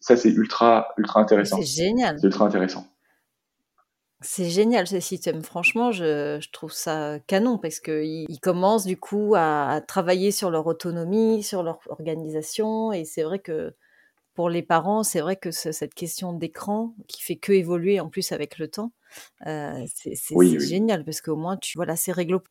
[0.00, 1.58] ça c'est ultra ultra intéressant.
[1.58, 2.16] C'est génial.
[2.18, 2.86] C'est ultra intéressant.
[4.20, 5.42] C'est génial ce système.
[5.42, 10.32] Franchement, je, je trouve ça canon parce qu'ils ils commencent du coup à, à, travailler
[10.32, 12.92] sur leur autonomie, sur leur organisation.
[12.92, 13.74] Et c'est vrai que
[14.38, 18.30] pour les parents, c'est vrai que cette question d'écran qui fait que évoluer en plus
[18.30, 18.92] avec le temps,
[19.48, 22.44] euh, c'est génial parce qu'au moins tu voilà, c'est réglo.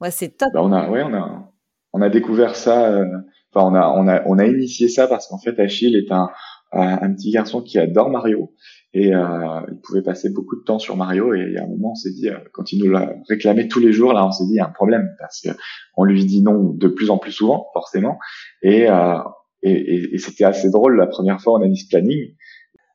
[0.00, 0.48] Ouais, c'est top.
[0.54, 1.52] Bah, on a, ouais, on a,
[1.92, 2.90] on a découvert ça.
[2.92, 3.04] Euh,
[3.52, 6.30] enfin, on a, on a, on a initié ça parce qu'en fait, Achille est un,
[6.72, 8.54] un petit garçon qui adore Mario
[8.94, 11.94] et euh, il pouvait passer beaucoup de temps sur Mario et a un moment on
[11.94, 14.52] s'est dit euh, quand il nous l'a réclamé tous les jours là on s'est dit
[14.52, 15.50] il y a un problème parce que
[15.96, 18.18] on lui dit non de plus en plus souvent forcément
[18.62, 19.18] et euh,
[19.62, 22.34] et, et, et c'était assez drôle la première fois on a mis ce planning.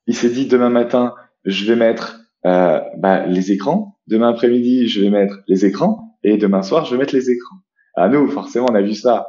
[0.08, 1.14] Il s'est dit demain matin
[1.46, 6.38] je vais mettre euh, bah, les écrans, demain après-midi je vais mettre les écrans et
[6.38, 7.58] demain soir je vais mettre les écrans.
[7.96, 9.28] À nous forcément on a vu ça,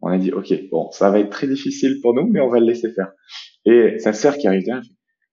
[0.00, 2.60] on a dit ok bon ça va être très difficile pour nous mais on va
[2.60, 3.12] le laisser faire.
[3.64, 4.80] Et sa sœur qui arrive là,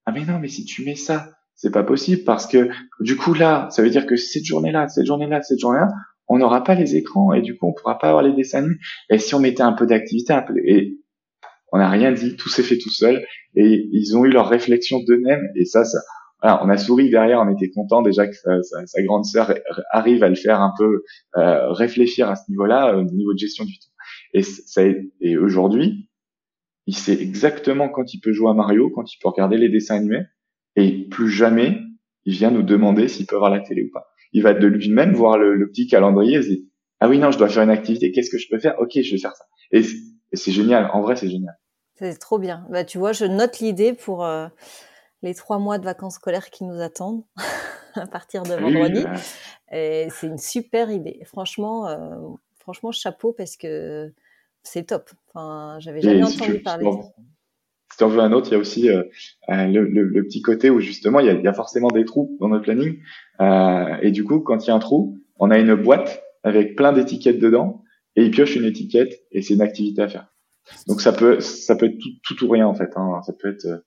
[0.06, 2.70] ah mais non mais si tu mets ça c'est pas possible parce que
[3.02, 5.90] du coup là ça veut dire que cette journée-là, cette journée-là, cette journée-là
[6.28, 8.66] on n'aura pas les écrans et du coup on pourra pas avoir les dessins
[9.10, 10.98] Et si on mettait un peu d'activité, un peu et
[11.72, 15.00] on n'a rien dit, tout s'est fait tout seul et ils ont eu leur réflexion
[15.08, 16.00] d'eux-mêmes et ça, ça,
[16.44, 19.54] on a souri derrière, on était content déjà que sa, grande sœur
[19.92, 21.04] arrive à le faire un peu
[21.38, 24.44] euh, réfléchir à ce niveau-là, au niveau de gestion du temps.
[25.22, 26.10] Et aujourd'hui,
[26.88, 29.98] il sait exactement quand il peut jouer à Mario, quand il peut regarder les dessins
[29.98, 30.24] animés,
[30.76, 31.80] et plus jamais
[32.26, 34.08] il vient nous demander s'il peut voir la télé ou pas.
[34.34, 36.70] Il va de lui-même voir le, le, petit calendrier et se dit
[37.00, 38.76] ah oui non je dois faire une activité, qu'est-ce que je peux faire?
[38.80, 39.46] Ok je vais faire ça.
[39.72, 39.84] Et
[40.34, 40.90] c'est génial.
[40.94, 41.56] En vrai, c'est génial.
[42.02, 42.66] C'est trop bien.
[42.70, 44.48] Bah, tu vois, je note l'idée pour euh,
[45.22, 47.24] les trois mois de vacances scolaires qui nous attendent
[47.96, 49.06] à partir de vendredi.
[49.72, 51.22] Et c'est une super idée.
[51.26, 51.98] Franchement, euh,
[52.60, 54.12] franchement, chapeau parce que
[54.64, 55.12] c'est top.
[55.30, 57.14] Enfin, j'avais jamais entendu parler de ça.
[57.92, 59.04] Si tu en veux un autre, il y a aussi euh,
[59.50, 62.06] le, le, le, petit côté où justement il y, a, il y, a, forcément des
[62.06, 63.00] trous dans notre planning.
[64.02, 66.94] Et du coup, quand il y a un trou, on a une boîte avec plein
[66.94, 67.84] d'étiquettes dedans
[68.16, 70.31] et il pioche une étiquette et c'est une activité à faire.
[70.88, 72.90] Donc ça peut ça peut être tout, tout ou rien en fait.
[72.96, 73.22] Hein.
[73.26, 73.78] Ça peut être euh,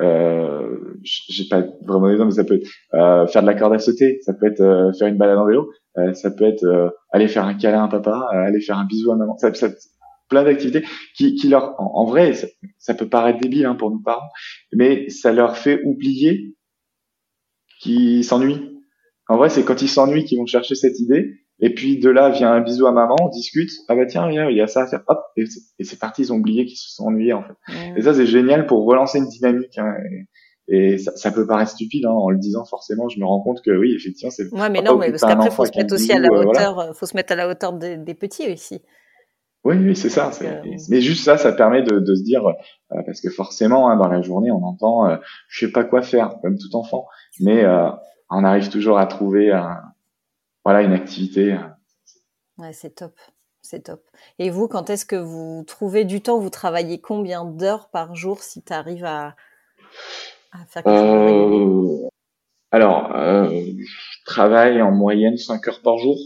[0.00, 3.78] euh, j'ai pas vraiment d'exemple, mais ça peut être euh, faire de la corde à
[3.78, 6.88] sauter, ça peut être euh, faire une balade en vélo, euh, ça peut être euh,
[7.10, 9.36] aller faire un câlin à papa, aller faire un bisou à maman.
[9.38, 9.68] Ça, ça
[10.28, 12.46] plein d'activités qui, qui leur, en, vrai, ça,
[12.78, 14.28] ça, peut paraître débile hein, pour nos parents,
[14.72, 16.56] mais ça leur fait oublier
[17.80, 18.80] qu'ils s'ennuient.
[19.28, 21.34] En vrai, c'est quand ils s'ennuient qu'ils vont chercher cette idée.
[21.60, 23.70] Et puis de là vient un bisou à maman, on discute.
[23.88, 25.02] Ah bah tiens, il y a ça à faire.
[25.06, 25.44] Hop, et
[25.84, 26.22] c'est parti.
[26.22, 27.54] Ils ont oublié qu'ils se sont ennuyés en fait.
[27.96, 29.78] Et ça c'est génial pour relancer une dynamique.
[29.78, 29.94] Hein,
[30.68, 33.08] et, ça, ça, peut paraître stupide hein, en le disant forcément.
[33.08, 34.52] Je me rends compte que oui, effectivement, c'est.
[34.52, 36.78] Ouais, mais non, mais parce qu'après faut se mettre aussi à la euh, hauteur.
[36.78, 38.80] Euh, faut se mettre à la hauteur des, des petits aussi.
[39.64, 40.30] Oui, oui, c'est ça.
[40.42, 42.42] Euh, mais juste ça, ça permet de, de se dire,
[42.90, 45.16] parce que forcément, hein, dans la journée, on entend, euh,
[45.48, 47.06] je sais pas quoi faire, comme tout enfant,
[47.40, 47.64] mais
[48.30, 49.80] on arrive toujours à trouver un,
[50.64, 51.52] voilà, une activité.
[51.52, 51.58] Euh.
[52.58, 53.14] Ouais, c'est top.
[53.60, 54.02] C'est top.
[54.38, 56.38] Et vous, quand est-ce que vous trouvez du temps?
[56.38, 59.36] Vous travaillez combien d'heures par jour si tu arrives à,
[60.68, 62.08] faire quelque chose euh,
[62.70, 66.18] Alors, euh, je travaille en moyenne 5 heures par jour,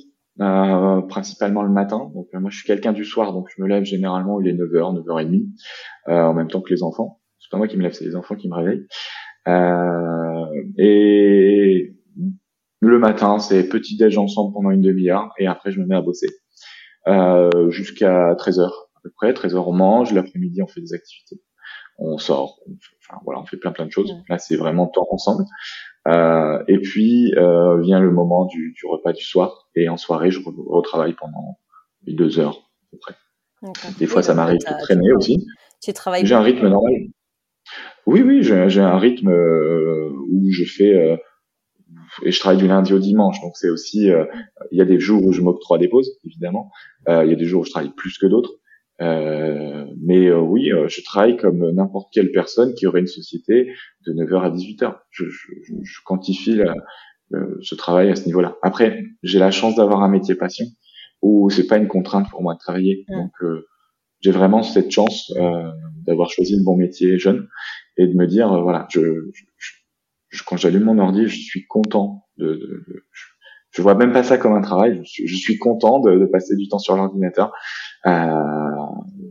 [1.08, 2.10] principalement le matin.
[2.12, 5.04] Donc, moi, je suis quelqu'un du soir, donc je me lève généralement, il est 9h,
[5.04, 5.46] 9h30,
[6.08, 7.20] en même temps que les enfants.
[7.38, 8.86] C'est pas moi qui me lève, c'est les enfants qui me réveillent.
[10.76, 11.97] et
[12.80, 16.00] le matin, c'est petit déj ensemble pendant une demi-heure et après je me mets à
[16.00, 16.28] bosser
[17.08, 19.32] euh, jusqu'à 13h à peu près.
[19.32, 21.42] 13h on mange, l'après-midi on fait des activités,
[21.98, 24.14] on sort, on fait, enfin voilà, on fait plein plein de choses.
[24.28, 25.44] Là c'est vraiment temps ensemble.
[26.06, 30.30] Euh, et puis euh, vient le moment du, du, repas du soir et en soirée
[30.30, 31.58] je retravaille pendant
[32.06, 33.14] deux heures à peu près.
[33.98, 35.44] Des fois ça m'arrive de traîner aussi.
[35.82, 36.24] Tu travailles.
[36.24, 36.92] J'ai un rythme normal.
[38.06, 41.16] Oui oui j'ai un rythme euh, où je fais euh,
[42.22, 44.24] et je travaille du lundi au dimanche, donc c'est aussi, euh,
[44.70, 46.70] il y a des jours où je m'octroie des pauses, évidemment,
[47.08, 48.54] euh, il y a des jours où je travaille plus que d'autres,
[49.00, 53.72] euh, mais oui, je travaille comme n'importe quelle personne qui aurait une société
[54.06, 54.96] de 9h à 18h.
[55.10, 56.60] Je, je, je quantifie
[57.60, 58.56] ce travail à ce niveau-là.
[58.62, 60.66] Après, j'ai la chance d'avoir un métier passion
[61.22, 63.32] où c'est pas une contrainte pour moi de travailler, donc
[64.20, 65.32] j'ai vraiment cette chance
[66.04, 67.48] d'avoir choisi le bon métier jeune
[67.96, 69.00] et de me dire voilà, je,
[69.32, 69.77] je
[70.46, 73.24] quand j'allume mon ordi, je suis content de, de, de je,
[73.70, 75.00] je, vois même pas ça comme un travail.
[75.04, 77.52] Je suis, je suis content de, de, passer du temps sur l'ordinateur.
[78.06, 78.30] Euh,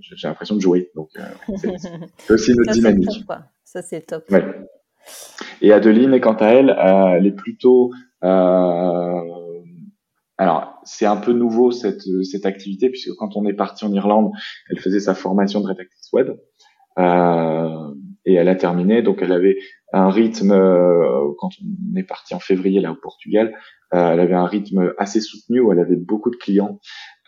[0.01, 0.91] J'ai l'impression de jouer.
[0.95, 3.09] Donc, euh, c'est aussi notre dynamique.
[3.63, 4.29] Ça, c'est top.
[4.31, 4.43] Ouais.
[5.61, 7.91] Et Adeline, quant à elle, euh, elle est plutôt.
[8.23, 9.21] Euh,
[10.37, 14.31] alors, c'est un peu nouveau cette, cette activité puisque quand on est parti en Irlande,
[14.69, 16.29] elle faisait sa formation de rédactrice web.
[16.99, 17.93] Euh,
[18.28, 19.01] et elle a terminé.
[19.01, 19.57] Donc elle avait
[19.93, 23.55] un rythme euh, quand on est parti en février là au Portugal,
[23.93, 26.80] euh, elle avait un rythme assez soutenu où elle avait beaucoup de clients.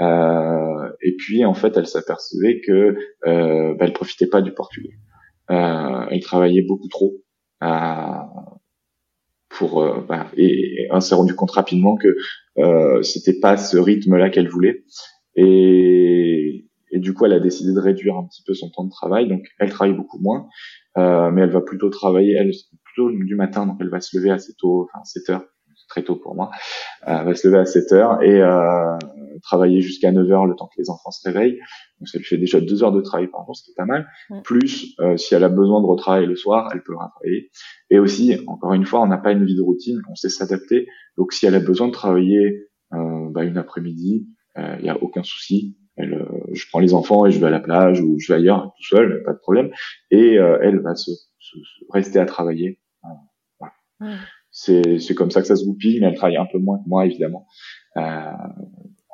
[0.02, 4.92] Euh, et puis en fait, elle s'apercevait que euh, bah, elle profitait pas du Portugal.
[5.50, 7.14] Euh, elle travaillait beaucoup trop.
[9.50, 12.16] pour bah, et, et, on s'est rendu compte rapidement que
[13.04, 14.84] c'était pas ce rythme-là qu'elle voulait.
[15.36, 16.59] Et,
[16.92, 19.28] et du coup, elle a décidé de réduire un petit peu son temps de travail.
[19.28, 20.48] Donc, elle travaille beaucoup moins,
[20.98, 22.52] euh, mais elle va plutôt travailler, elle,
[22.84, 23.66] plutôt du matin.
[23.66, 25.46] Donc, elle va se lever assez tôt, enfin 7 heures,
[25.88, 26.50] très tôt pour moi.
[27.08, 28.98] Euh, elle va se lever à 7 heures et euh,
[29.44, 31.60] travailler jusqu'à 9 heures le temps que les enfants se réveillent.
[32.00, 33.86] Donc, ça lui fait déjà deux heures de travail par jour, ce qui est pas
[33.86, 34.08] mal.
[34.44, 37.52] Plus, euh, si elle a besoin de retravailler le soir, elle peut retravailler.
[37.92, 40.88] Et aussi, encore une fois, on n'a pas une vie de routine, on sait s'adapter.
[41.18, 44.28] Donc, si elle a besoin de travailler euh, bah, une après-midi,
[44.58, 47.52] il n'y a aucun souci elle, euh, je prends les enfants et je vais à
[47.52, 49.72] la plage ou je vais ailleurs tout seul, pas de problème.
[50.12, 51.58] Et euh, elle va se, se,
[51.90, 52.80] rester à travailler.
[53.60, 54.20] Voilà.
[54.52, 56.88] C'est, c'est comme ça que ça se goupille, mais elle travaille un peu moins que
[56.88, 57.48] moi évidemment.
[57.98, 58.32] Euh,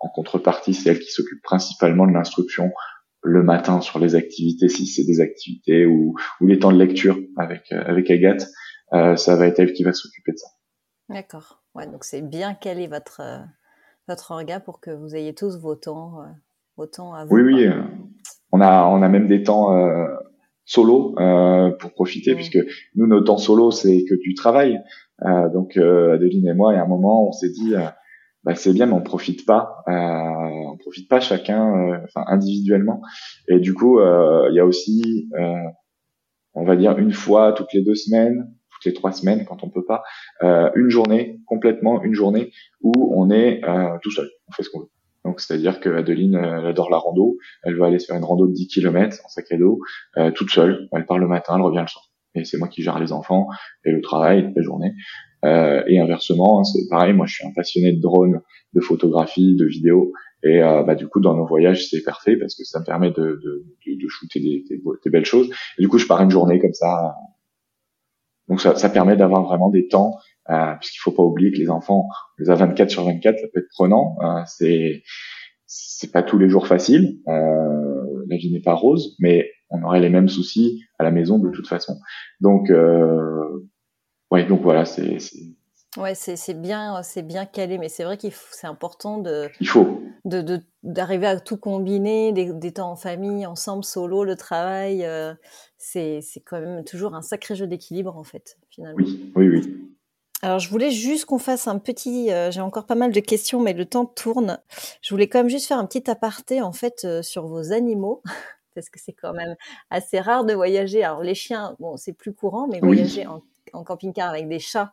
[0.02, 2.72] en contrepartie, c'est elle qui s'occupe principalement de l'instruction
[3.22, 7.18] le matin sur les activités, si c'est des activités ou, ou les temps de lecture
[7.38, 8.46] avec avec Agathe,
[8.94, 10.48] euh, ça va être elle qui va s'occuper de ça.
[11.10, 11.64] D'accord.
[11.74, 13.22] Ouais, donc c'est bien quel est votre
[14.08, 16.24] votre orga pour que vous ayez tous vos temps
[16.78, 17.68] autant à Oui, oui.
[17.68, 17.82] Euh,
[18.52, 20.08] on a, on a même des temps euh,
[20.66, 22.58] solo euh, pour profiter, puisque
[22.96, 24.82] nous, nos temps solo, c'est que du travail.
[25.24, 27.74] Euh, donc, euh, Adeline et moi, il y a un moment, on s'est dit,
[28.44, 29.84] bah, c'est bien, mais on profite pas.
[29.88, 33.02] on profite pas chacun, enfin individuellement.
[33.48, 35.30] Et du coup, il y a aussi,
[36.54, 39.70] on va dire, une fois toutes les deux semaines, toutes les trois semaines, quand on
[39.70, 40.04] peut pas,
[40.42, 42.52] une journée, complètement une journée,
[42.82, 43.62] où on est
[44.02, 44.30] tout seul.
[44.48, 44.90] On fait ce qu'on veut.
[45.26, 48.48] Donc c'est-à-dire que Adeline euh, elle adore la rando, elle va aller faire une rando
[48.48, 49.80] de 10 km en sac à dos,
[50.18, 50.88] euh, toute seule.
[50.94, 52.06] Elle part le matin, elle revient le soir.
[52.36, 53.48] Et c'est moi qui gère les enfants
[53.84, 54.94] et le travail, la journée.
[55.44, 57.14] Euh, et inversement, hein, c'est pareil.
[57.14, 58.42] Moi, je suis un passionné de drone,
[58.74, 60.12] de photographie, de vidéo.
[60.44, 63.12] Et euh, bah, du coup, dans nos voyages, c'est parfait parce que ça me permet
[63.12, 65.50] de, de, de, de shooter des, des, des, belles choses.
[65.78, 67.16] Et du coup, je pars une journée comme ça
[68.48, 70.18] donc ça, ça permet d'avoir vraiment des temps,
[70.50, 73.48] euh, puisqu'il faut pas oublier que les enfants, on les a 24 sur 24, ça
[73.54, 74.18] peut être prenant.
[74.22, 75.04] Euh, c'est
[75.66, 77.20] c'est pas tous les jours facile.
[77.28, 81.40] Euh, la vie n'est pas rose, mais on aurait les mêmes soucis à la maison
[81.40, 81.98] de toute façon.
[82.40, 83.68] Donc euh,
[84.32, 85.18] ouais, donc voilà, c'est
[85.98, 89.48] Ouais, c'est bien, c'est bien calé, mais c'est vrai qu'il c'est important de.
[89.62, 90.02] Il faut.
[90.26, 95.06] De d'arriver à tout combiner, des, des, temps en famille, ensemble, solo, le travail.
[95.06, 95.34] Euh,
[95.78, 98.98] c'est c'est quand même toujours un sacré jeu d'équilibre en fait, finalement.
[98.98, 99.85] Oui, oui, oui.
[100.42, 102.32] Alors, je voulais juste qu'on fasse un petit.
[102.32, 104.60] Euh, j'ai encore pas mal de questions, mais le temps tourne.
[105.02, 108.22] Je voulais quand même juste faire un petit aparté en fait euh, sur vos animaux.
[108.76, 109.56] Parce que c'est quand même
[109.90, 111.04] assez rare de voyager.
[111.04, 114.92] Alors les chiens, bon, c'est plus courant, mais voyager en, en camping-car avec des chats,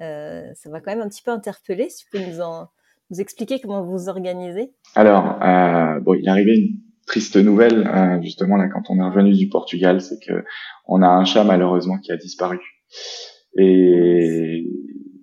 [0.00, 1.90] euh, ça va quand même un petit peu interpeller.
[1.90, 2.68] Si tu peux nous, en,
[3.10, 4.72] nous expliquer comment vous vous organisez?
[4.94, 5.40] Alors,
[6.02, 10.00] bon, il est arrivé une triste nouvelle justement là quand on est revenu du Portugal,
[10.00, 10.44] c'est que
[10.86, 12.60] on a un chat malheureusement qui a disparu.
[13.58, 14.66] Et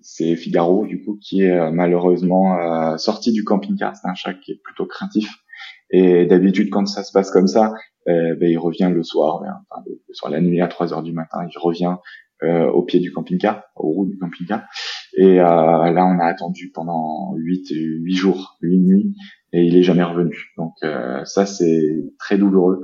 [0.02, 3.96] c'est Figaro du coup qui est malheureusement sorti du camping-car.
[3.96, 5.30] C'est un chat qui est plutôt craintif.
[5.92, 7.74] Et d'habitude, quand ça se passe comme ça,
[8.06, 11.40] ben, il revient le soir, enfin, le soir, la nuit à 3 heures du matin,
[11.50, 11.96] il revient
[12.44, 14.64] euh, au pied du camping-car, au roue du camping-car.
[15.16, 19.16] Et euh, là, on a attendu pendant 8, 8 jours, 8 nuits,
[19.54, 20.52] et il est jamais revenu.
[20.58, 22.82] Donc euh, ça, c'est très douloureux.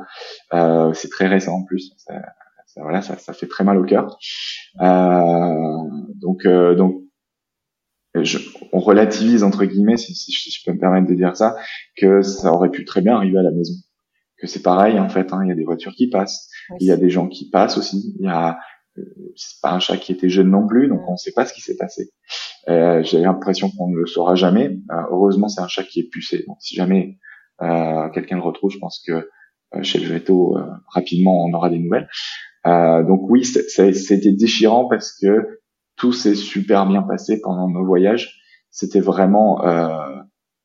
[0.93, 1.93] c'est très récent en plus.
[1.97, 2.21] Ça,
[2.77, 4.17] voilà, ça, ça fait très mal au cœur.
[6.47, 7.03] Donc, donc
[8.15, 8.37] je,
[8.71, 11.55] on relativise entre guillemets, si, si, je peux me permettre de dire ça,
[11.95, 13.73] que ça aurait pu très bien arriver à la maison.
[14.37, 15.33] Que c'est pareil en fait.
[15.33, 17.77] Hein, il y a des voitures qui passent, il y a des gens qui passent
[17.77, 18.15] aussi.
[18.19, 18.57] Il y a
[19.35, 21.53] c'est pas un chat qui était jeune non plus, donc on ne sait pas ce
[21.53, 22.11] qui s'est passé.
[22.67, 24.77] Euh, J'ai l'impression qu'on ne le saura jamais.
[24.91, 26.43] Euh, heureusement, c'est un chat qui est pucé.
[26.47, 27.17] Donc, si jamais
[27.61, 29.29] euh, quelqu'un le retrouve, je pense que
[29.75, 32.09] euh, chez le veto, euh, rapidement, on aura des nouvelles.
[32.65, 35.58] donc oui, c'était déchirant parce que
[35.99, 38.39] tout s'est super bien passé pendant nos voyages.
[38.71, 39.61] C'était vraiment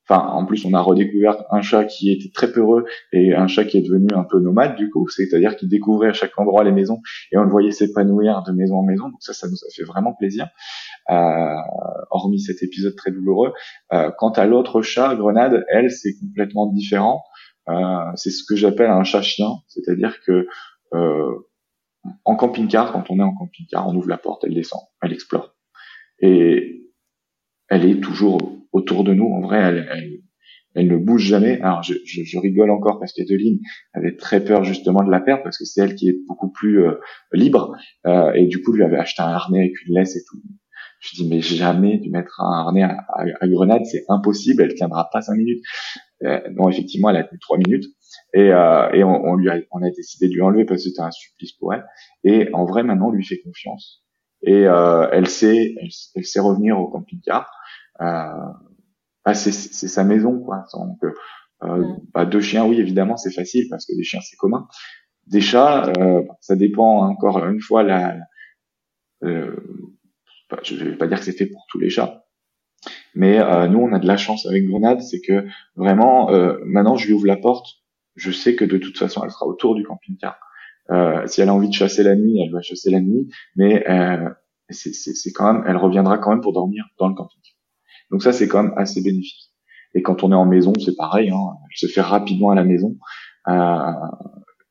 [0.06, 3.64] Enfin, en plus, on a redécouvert un chat qui était très peureux et un chat
[3.64, 6.72] qui est devenu un peu nomade du coup, c'est-à-dire qu'il découvrait à chaque endroit les
[6.72, 7.00] maisons
[7.32, 9.08] et on le voyait s'épanouir de maison en maison.
[9.08, 10.48] Donc ça, ça nous a fait vraiment plaisir.
[11.10, 11.56] Euh,
[12.10, 13.52] hormis cet épisode très douloureux.
[13.94, 17.22] Euh, quant à l'autre chat, Grenade, elle, c'est complètement différent.
[17.70, 17.72] Euh,
[18.14, 20.46] c'est ce que j'appelle un chat-chien, c'est-à-dire que
[20.92, 21.32] euh,
[22.24, 25.54] en camping-car, quand on est en camping-car, on ouvre la porte, elle descend, elle explore.
[26.20, 26.90] Et
[27.68, 28.38] elle est toujours
[28.72, 29.26] autour de nous.
[29.26, 30.20] En vrai, elle,
[30.74, 31.60] elle, ne bouge jamais.
[31.60, 33.60] Alors, je, je, rigole encore parce qu'Adeline
[33.94, 36.82] avait très peur justement de la perdre parce que c'est elle qui est beaucoup plus
[36.84, 36.94] euh,
[37.32, 37.76] libre.
[38.06, 40.40] Euh, et du coup, lui avait acheté un harnais avec une laisse et tout.
[41.00, 44.62] Je dis mais jamais tu mettre un harnais à, Grenade, c'est impossible.
[44.62, 45.62] Elle tiendra pas cinq minutes.
[46.24, 47.84] Euh, non, effectivement, elle a tenu trois minutes.
[48.32, 51.02] Et, euh, et on, lui a, on a décidé de lui enlever parce que c'était
[51.02, 51.84] un supplice pour elle.
[52.24, 54.02] Et en vrai, maintenant, on lui fait confiance.
[54.42, 57.50] Et euh, elle sait, elle, elle, sait revenir au camping-car.
[58.00, 60.64] Euh, c'est sa maison, quoi.
[60.74, 62.00] Donc, euh, mm.
[62.12, 64.66] bah, deux chiens, oui, évidemment, c'est facile parce que des chiens, c'est commun.
[65.26, 67.82] Des chats, euh, ça dépend encore une fois.
[67.82, 68.16] La,
[69.22, 69.56] euh,
[70.62, 72.24] je vais pas dire que c'est fait pour tous les chats,
[73.14, 75.46] mais euh, nous, on a de la chance avec Grenade, c'est que
[75.76, 77.66] vraiment, euh, maintenant, je lui ouvre la porte,
[78.14, 80.38] je sais que de toute façon, elle sera autour du camping-car.
[80.90, 83.88] Euh, si elle a envie de chasser la nuit, elle va chasser la nuit, mais
[83.88, 84.28] euh,
[84.70, 87.40] c'est quand même, elle reviendra quand même pour dormir dans le camping.
[88.10, 89.50] Donc ça, c'est quand même assez bénéfique.
[89.94, 91.38] Et quand on est en maison, c'est pareil, hein,
[91.70, 92.96] elle se fait rapidement à la maison.
[93.48, 93.92] Euh,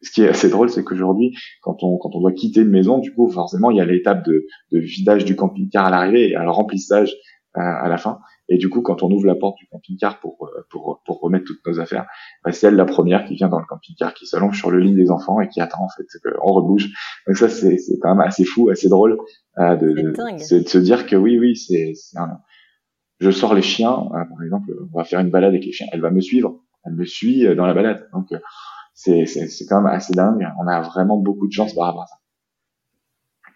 [0.02, 3.00] ce qui est assez drôle, c'est qu'aujourd'hui, quand on, quand on doit quitter une maison,
[3.00, 6.36] du coup, forcément, il y a l'étape de, de vidage du camping-car à l'arrivée et
[6.36, 7.14] à le remplissage
[7.58, 8.20] euh, à la fin.
[8.50, 11.46] Et du coup, quand on ouvre la porte du camping-car pour, euh, pour, pour remettre
[11.46, 12.06] toutes nos affaires,
[12.44, 14.94] bah, c'est elle la première qui vient dans le camping-car, qui s'allonge sur le lit
[14.94, 16.89] des enfants et qui attend en fait qu'on rebouge.
[17.28, 19.18] Donc ça, c'est quand même assez fou, assez drôle
[19.60, 22.39] euh, de, de, de, se dire que oui, oui, c'est un,
[23.24, 25.88] je sors les chiens, euh, par exemple, on va faire une balade avec les chiens,
[25.91, 28.08] elle va me suivre, elle me suit euh, dans la balade.
[28.14, 28.39] Donc euh,
[28.94, 30.46] c'est c'est quand même assez dingue.
[30.60, 32.16] On a vraiment beaucoup de chance par rapport à ça.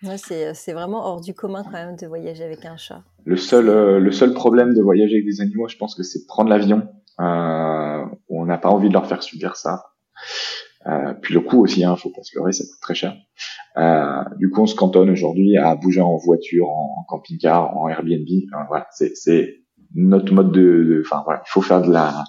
[0.03, 3.03] Ouais, c'est vraiment hors du commun quand même de voyager avec un chat.
[3.25, 6.25] Le seul le seul problème de voyager avec des animaux, je pense que c'est de
[6.27, 6.87] prendre l'avion.
[7.19, 9.85] Euh, on n'a pas envie de leur faire subir ça.
[10.85, 13.15] Euh, puis le coût aussi, hein, faut pas se leurrer, ça coûte très cher.
[13.77, 18.27] Euh, du coup, on se cantonne aujourd'hui à bouger en voiture, en, camping-car, en Airbnb.
[18.67, 19.63] voilà, c'est
[19.95, 21.01] notre mode de.
[21.05, 22.23] Enfin voilà, il faut faire de la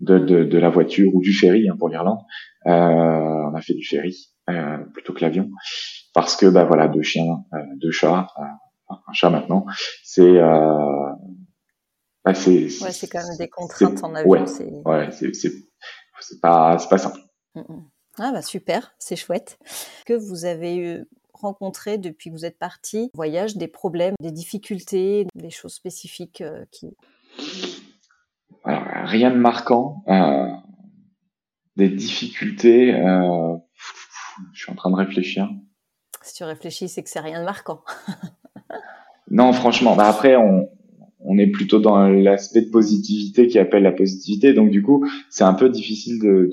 [0.00, 2.20] de, de, de la voiture ou du ferry hein, pour l'Irlande.
[2.66, 4.16] Euh, on a fait du ferry
[4.50, 5.48] euh, plutôt que l'avion
[6.12, 8.28] parce que bah voilà, deux chiens, euh, deux chats,
[8.88, 9.66] un chat maintenant,
[10.04, 10.40] c'est
[12.24, 14.30] bah, c'est ouais, c'est quand même des contraintes en avion.
[14.84, 15.52] Ouais, c'est c'est
[16.20, 17.20] c'est pas c'est pas simple.
[17.54, 17.90] Mm, mm.
[18.18, 19.58] Ah bah super, c'est chouette.
[20.06, 21.02] Que vous avez
[21.32, 26.94] rencontré depuis que vous êtes parti Voyage, des problèmes, des difficultés, des choses spécifiques qui...
[28.64, 30.04] Alors, rien de marquant.
[31.76, 32.92] des difficultés,
[34.52, 35.48] je suis en train de réfléchir.
[36.22, 37.82] Si tu réfléchis, c'est que c'est rien de marquant.
[39.30, 39.96] non, franchement.
[39.96, 40.68] Bah après, on,
[41.24, 44.52] on est plutôt dans l'aspect de positivité qui appelle la positivité.
[44.52, 46.50] Donc du coup, c'est un peu difficile de,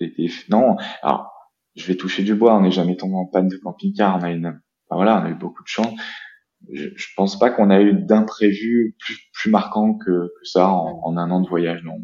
[0.00, 0.76] de, non.
[1.02, 1.32] Alors,
[1.76, 2.56] je vais toucher du bois.
[2.56, 4.18] On n'est jamais tombé en panne de camping-car.
[4.18, 5.92] On a une, voilà, on a eu beaucoup de chance.
[6.72, 11.00] Je, je pense pas qu'on a eu d'imprévu plus, plus marquant que, que ça en,
[11.04, 11.82] en, un an de voyage.
[11.84, 11.98] Non.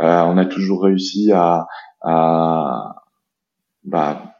[0.00, 1.66] Euh, on a toujours réussi à,
[2.02, 2.96] à
[3.84, 4.31] bah,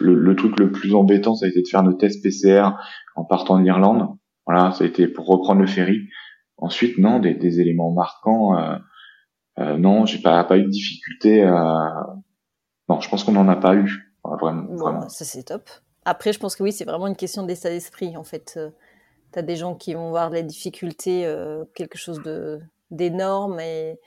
[0.00, 2.70] le, le, truc le plus embêtant, ça a été de faire nos tests PCR
[3.16, 4.16] en partant de l'Irlande.
[4.46, 6.08] Voilà, ça a été pour reprendre le ferry.
[6.56, 8.58] Ensuite, non, des, des éléments marquants.
[8.58, 8.76] Euh,
[9.58, 11.42] euh, non, j'ai pas pas eu de difficulté.
[11.42, 11.52] Euh...
[12.88, 14.14] Non, je pense qu'on n'en a pas eu.
[14.24, 15.68] Vraiment, bon, Ça c'est top.
[16.04, 18.16] Après, je pense que oui, c'est vraiment une question d'état d'esprit.
[18.16, 18.70] En fait, euh,
[19.32, 24.00] tu as des gens qui vont voir les difficultés euh, quelque chose de d'énorme et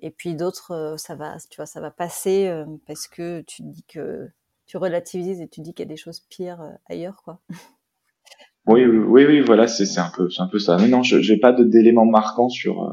[0.00, 3.68] et puis d'autres, euh, ça va, tu vois, ça va passer parce que tu te
[3.68, 4.28] dis que
[4.66, 7.40] tu relativises et tu dis qu'il y a des choses pires ailleurs, quoi.
[8.66, 10.76] Oui, oui, oui, voilà, c'est un peu, c'est un peu ça.
[10.80, 12.92] Mais non, je j'ai pas d'éléments marquants sur euh,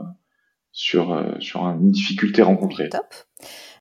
[0.72, 2.90] sur euh, sur une difficulté rencontrée.
[2.90, 3.14] Top.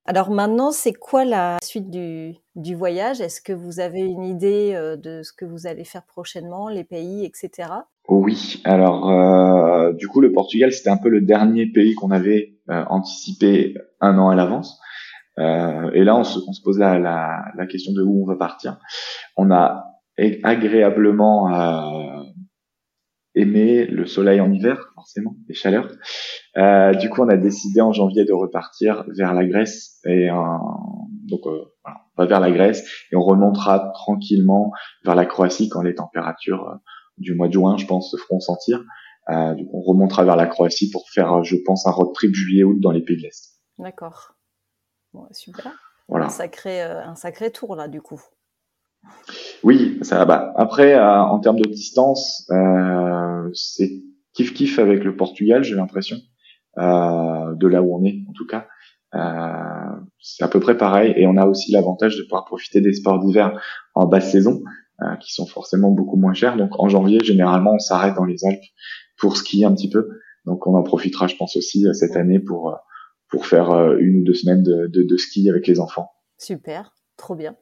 [0.05, 3.20] Alors maintenant, c'est quoi la suite du, du voyage?
[3.20, 6.82] Est-ce que vous avez une idée euh, de ce que vous allez faire prochainement, les
[6.82, 7.68] pays, etc.
[8.09, 8.61] Oui.
[8.64, 13.74] Alors, euh, du coup, le Portugal, c'était un peu le dernier pays qu'on avait anticipé
[14.01, 14.80] un an à l'avance.
[15.39, 18.26] Euh, et là, on se, on se pose la, la, la, question de où on
[18.26, 18.78] va partir.
[19.37, 19.85] On a
[20.43, 22.22] agréablement euh,
[23.35, 25.89] aimé le soleil en hiver, forcément, les chaleurs.
[26.59, 30.28] Euh, du coup, on a décidé en janvier de repartir vers la Grèce et
[31.33, 34.72] donc euh, voilà, on va vers la Grèce et on remontera tranquillement
[35.05, 36.76] vers la Croatie quand les températures euh,
[37.18, 38.85] du mois de juin, je pense, se feront sentir.
[39.30, 42.91] Euh, on remontera vers la Croatie pour faire, je pense, un road trip juillet-août dans
[42.91, 43.61] les pays de l'Est.
[43.78, 44.35] D'accord.
[45.12, 45.72] Bon, super.
[46.08, 46.26] Voilà.
[46.26, 48.20] Un sacré, un sacré tour là, du coup.
[49.62, 54.02] Oui, ça bah, Après, euh, en termes de distance, euh, c'est
[54.34, 56.16] kiff kiff avec le Portugal, j'ai l'impression,
[56.78, 58.66] euh, de là où on est en tout cas.
[59.14, 62.92] Euh, c'est à peu près pareil, et on a aussi l'avantage de pouvoir profiter des
[62.92, 63.60] sports d'hiver
[63.94, 64.62] en basse saison,
[65.02, 66.56] euh, qui sont forcément beaucoup moins chers.
[66.56, 68.64] Donc en janvier, généralement, on s'arrête dans les Alpes
[69.18, 70.08] pour skier un petit peu.
[70.46, 72.76] Donc on en profitera, je pense aussi cette année pour
[73.33, 76.12] pour faire une ou deux semaines de, de, de ski avec les enfants.
[76.39, 77.57] Super, trop bien.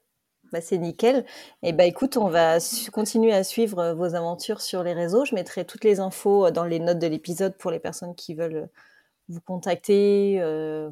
[0.53, 1.25] Bah, c'est nickel.
[1.63, 2.59] Et bah écoute, on va
[2.93, 5.25] continuer à suivre euh, vos aventures sur les réseaux.
[5.25, 8.35] Je mettrai toutes les infos euh, dans les notes de l'épisode pour les personnes qui
[8.35, 8.67] veulent euh,
[9.29, 10.43] vous contacter,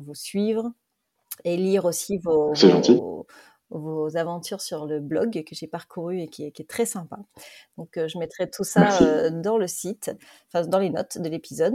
[0.00, 0.70] vous suivre
[1.42, 2.52] et lire aussi vos,
[3.70, 7.18] vos, aventures sur le blog que j'ai parcouru et qui est, qui est, très sympa.
[7.78, 10.12] Donc je mettrai tout ça dans le site,
[10.46, 11.74] enfin dans les notes de l'épisode.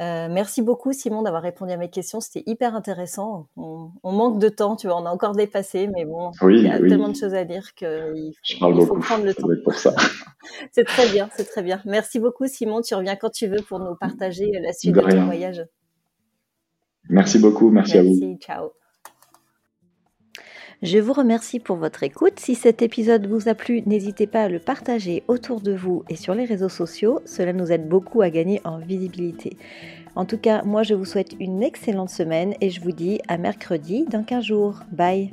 [0.00, 3.46] Euh, merci beaucoup Simon d'avoir répondu à mes questions, c'était hyper intéressant.
[3.56, 6.78] On, manque de temps, tu vois, on a encore dépassé, mais bon, il y a
[6.80, 9.46] tellement de choses à dire qu'il faut, faut prendre le temps.
[9.62, 9.94] Pour ça.
[10.72, 11.80] c'est très bien, c'est très bien.
[11.84, 15.26] Merci beaucoup Simon, tu reviens quand tu veux pour nous partager la suite de, ton
[15.26, 15.64] voyage.
[17.08, 18.38] Merci beaucoup, merci, merci à vous.
[18.40, 18.83] Ciao.
[20.84, 22.38] Je vous remercie pour votre écoute.
[22.38, 26.14] Si cet épisode vous a plu, n'hésitez pas à le partager autour de vous et
[26.14, 27.20] sur les réseaux sociaux.
[27.24, 29.56] Cela nous aide beaucoup à gagner en visibilité.
[30.14, 33.38] En tout cas, moi je vous souhaite une excellente semaine et je vous dis à
[33.38, 34.80] mercredi dans 15 jours.
[34.92, 35.32] Bye